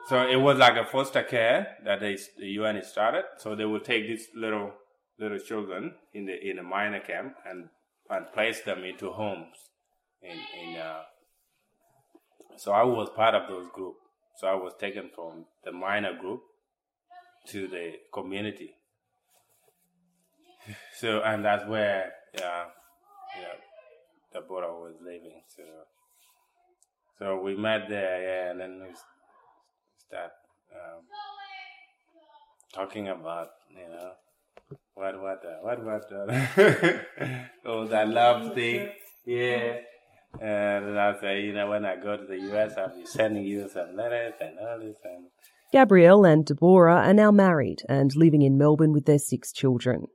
So 0.08 0.26
it 0.26 0.36
was 0.36 0.56
like 0.56 0.76
a 0.76 0.84
foster 0.86 1.22
care 1.22 1.76
that 1.84 2.00
they, 2.00 2.16
the 2.38 2.46
UN 2.60 2.82
started. 2.84 3.24
So 3.38 3.54
they 3.54 3.64
would 3.64 3.84
take 3.84 4.06
these 4.06 4.28
little 4.34 4.72
little 5.18 5.38
children 5.38 5.94
in 6.14 6.26
the 6.26 6.50
in 6.50 6.58
a 6.58 6.62
minor 6.62 7.00
camp 7.00 7.34
and 7.48 7.68
and 8.08 8.32
place 8.32 8.60
them 8.62 8.84
into 8.84 9.10
homes. 9.10 9.56
In, 10.22 10.38
in 10.62 10.80
uh, 10.80 11.02
so 12.56 12.72
I 12.72 12.84
was 12.84 13.10
part 13.14 13.34
of 13.34 13.48
those 13.48 13.68
group. 13.74 13.96
So 14.36 14.46
I 14.46 14.54
was 14.54 14.74
taken 14.78 15.10
from 15.14 15.46
the 15.64 15.72
minor 15.72 16.16
group 16.18 16.42
to 17.48 17.68
the 17.68 17.92
community. 18.12 18.74
So 20.98 21.20
and 21.22 21.44
that's 21.44 21.66
where 21.66 22.12
yeah, 22.34 22.64
yeah, 23.40 23.56
the 24.32 24.40
brother 24.40 24.72
was 24.72 24.94
living. 25.00 25.42
So 25.54 25.62
so 27.18 27.40
we 27.40 27.56
met 27.56 27.88
there, 27.88 28.22
yeah, 28.22 28.50
and 28.50 28.60
then 28.60 28.80
we 28.82 28.94
start 30.08 30.32
um, 30.72 31.02
talking 32.72 33.08
about 33.08 33.48
you 33.70 33.88
know 33.88 34.12
what 34.94 35.20
what 35.20 35.42
uh, 35.44 35.58
what 35.62 35.84
what 35.84 36.12
uh, 36.12 36.98
oh 37.64 37.86
that 37.86 38.08
love 38.08 38.54
thing 38.54 38.90
yeah 39.24 39.78
and 40.40 40.98
I 40.98 41.18
say 41.20 41.42
you 41.42 41.52
know 41.52 41.70
when 41.70 41.84
I 41.84 41.96
go 41.96 42.16
to 42.16 42.24
the 42.24 42.38
US 42.52 42.74
I'll 42.76 42.94
be 42.94 43.06
sending 43.06 43.44
you 43.44 43.68
some 43.68 43.96
letters 43.96 44.34
and 44.40 44.58
all 44.58 44.78
this 44.78 44.96
and 45.04 45.26
Gabrielle 45.72 46.24
and 46.24 46.44
Deborah 46.44 46.96
are 46.96 47.14
now 47.14 47.30
married 47.30 47.82
and 47.88 48.14
living 48.14 48.42
in 48.42 48.56
Melbourne 48.56 48.92
with 48.92 49.04
their 49.06 49.18
six 49.18 49.52
children. 49.52 50.06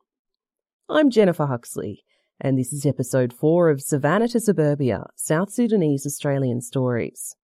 I'm 0.94 1.10
Jennifer 1.10 1.46
Huxley, 1.46 2.04
and 2.42 2.60
this 2.60 2.74
is 2.74 2.86
episode 2.86 3.32
4 3.32 3.70
of 3.70 3.82
Savannah 3.82 4.28
to 4.28 4.42
Suburbia 4.42 5.06
South 5.16 5.50
Sudanese 5.50 6.06
Australian 6.06 6.60
Stories. 6.60 7.38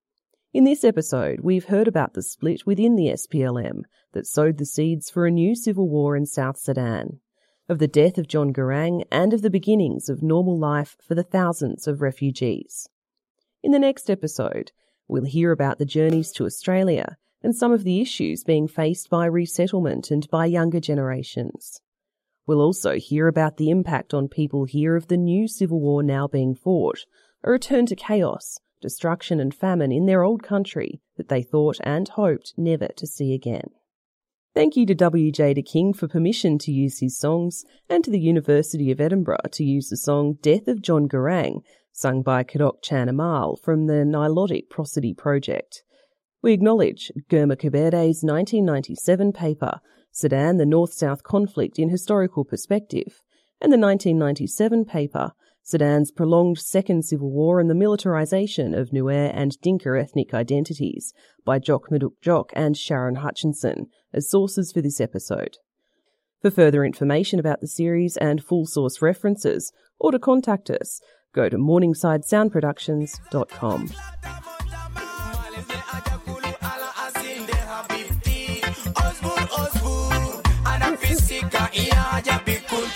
In 0.53 0.65
this 0.65 0.83
episode, 0.83 1.39
we've 1.39 1.67
heard 1.67 1.87
about 1.87 2.13
the 2.13 2.21
split 2.21 2.65
within 2.65 2.97
the 2.97 3.05
SPLM 3.05 3.83
that 4.11 4.27
sowed 4.27 4.57
the 4.57 4.65
seeds 4.65 5.09
for 5.09 5.25
a 5.25 5.31
new 5.31 5.55
civil 5.55 5.87
war 5.87 6.17
in 6.17 6.25
South 6.25 6.57
Sudan, 6.57 7.21
of 7.69 7.79
the 7.79 7.87
death 7.87 8.17
of 8.17 8.27
John 8.27 8.51
Garang, 8.51 9.05
and 9.09 9.31
of 9.33 9.43
the 9.43 9.49
beginnings 9.49 10.09
of 10.09 10.21
normal 10.21 10.59
life 10.59 10.97
for 11.01 11.15
the 11.15 11.23
thousands 11.23 11.87
of 11.87 12.01
refugees. 12.01 12.89
In 13.63 13.71
the 13.71 13.79
next 13.79 14.09
episode, 14.09 14.73
we'll 15.07 15.23
hear 15.23 15.53
about 15.53 15.79
the 15.79 15.85
journeys 15.85 16.33
to 16.33 16.45
Australia 16.45 17.15
and 17.41 17.55
some 17.55 17.71
of 17.71 17.85
the 17.85 18.01
issues 18.01 18.43
being 18.43 18.67
faced 18.67 19.09
by 19.09 19.25
resettlement 19.25 20.11
and 20.11 20.29
by 20.29 20.45
younger 20.47 20.81
generations. 20.81 21.79
We'll 22.47 22.61
also 22.61 22.93
hear 22.93 23.27
about 23.27 23.57
the 23.57 23.69
impact 23.69 24.13
on 24.13 24.29
people 24.29 24.63
here 24.63 24.95
of 24.95 25.09
the 25.09 25.17
new 25.17 25.49
civil 25.49 25.81
war 25.81 26.01
now 26.01 26.27
being 26.27 26.55
fought, 26.55 27.05
a 27.43 27.51
return 27.51 27.85
to 27.87 27.95
chaos, 27.95 28.57
destruction, 28.81 29.41
and 29.41 29.53
famine 29.53 29.91
in 29.91 30.05
their 30.05 30.23
old 30.23 30.43
country 30.43 31.01
that 31.17 31.27
they 31.27 31.43
thought 31.43 31.77
and 31.83 32.07
hoped 32.07 32.53
never 32.55 32.87
to 32.95 33.05
see 33.05 33.33
again. 33.33 33.71
Thank 34.53 34.77
you 34.77 34.85
to 34.85 34.95
W.J. 34.95 35.55
De 35.55 35.61
King 35.61 35.93
for 35.93 36.07
permission 36.07 36.57
to 36.59 36.71
use 36.71 36.99
his 36.99 37.17
songs, 37.17 37.65
and 37.89 38.03
to 38.05 38.09
the 38.09 38.19
University 38.19 38.91
of 38.91 39.01
Edinburgh 39.01 39.49
to 39.51 39.63
use 39.65 39.89
the 39.89 39.97
song 39.97 40.37
Death 40.41 40.69
of 40.69 40.81
John 40.81 41.07
Garang, 41.07 41.61
sung 41.91 42.21
by 42.21 42.43
Kadok 42.43 42.81
Chan 42.81 43.09
Amal 43.09 43.57
from 43.57 43.87
the 43.87 44.05
Nilotic 44.05 44.69
Prosody 44.69 45.13
Project. 45.13 45.83
We 46.41 46.53
acknowledge 46.53 47.11
Germa 47.29 47.57
Kaberde's 47.57 48.23
1997 48.23 49.33
paper, 49.33 49.81
Sudan, 50.17 50.57
the 50.57 50.65
North-South 50.65 51.21
Conflict 51.21 51.77
in 51.77 51.89
Historical 51.89 52.43
Perspective, 52.43 53.21
and 53.61 53.71
the 53.71 53.77
1997 53.77 54.83
paper, 54.83 55.33
Sudan's 55.61 56.09
Prolonged 56.09 56.57
Second 56.57 57.05
Civil 57.05 57.29
War 57.29 57.59
and 57.59 57.69
the 57.69 57.75
Militarization 57.75 58.73
of 58.73 58.89
Nuer 58.89 59.29
and 59.31 59.61
Dinka 59.61 59.95
Ethnic 59.95 60.33
Identities 60.33 61.13
by 61.45 61.59
Jok 61.59 61.91
Madut 61.91 62.13
Jok 62.25 62.49
and 62.53 62.75
Sharon 62.75 63.17
Hutchinson 63.17 63.89
as 64.11 64.27
sources 64.27 64.71
for 64.71 64.81
this 64.81 64.99
episode. 64.99 65.57
For 66.41 66.49
further 66.49 66.83
information 66.83 67.39
about 67.39 67.61
the 67.61 67.67
series 67.67 68.17
and 68.17 68.43
full 68.43 68.65
source 68.65 69.03
references, 69.03 69.71
or 69.99 70.11
to 70.11 70.17
contact 70.17 70.71
us, 70.71 70.99
go 71.31 71.47
to 71.47 71.57
morningsidesoundproductions.com. 71.57 73.91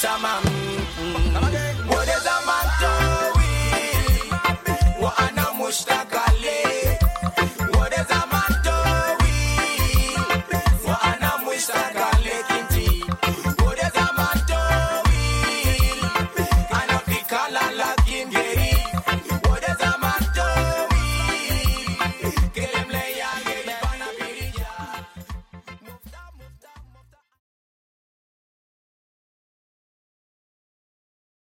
Ana 0.03 0.41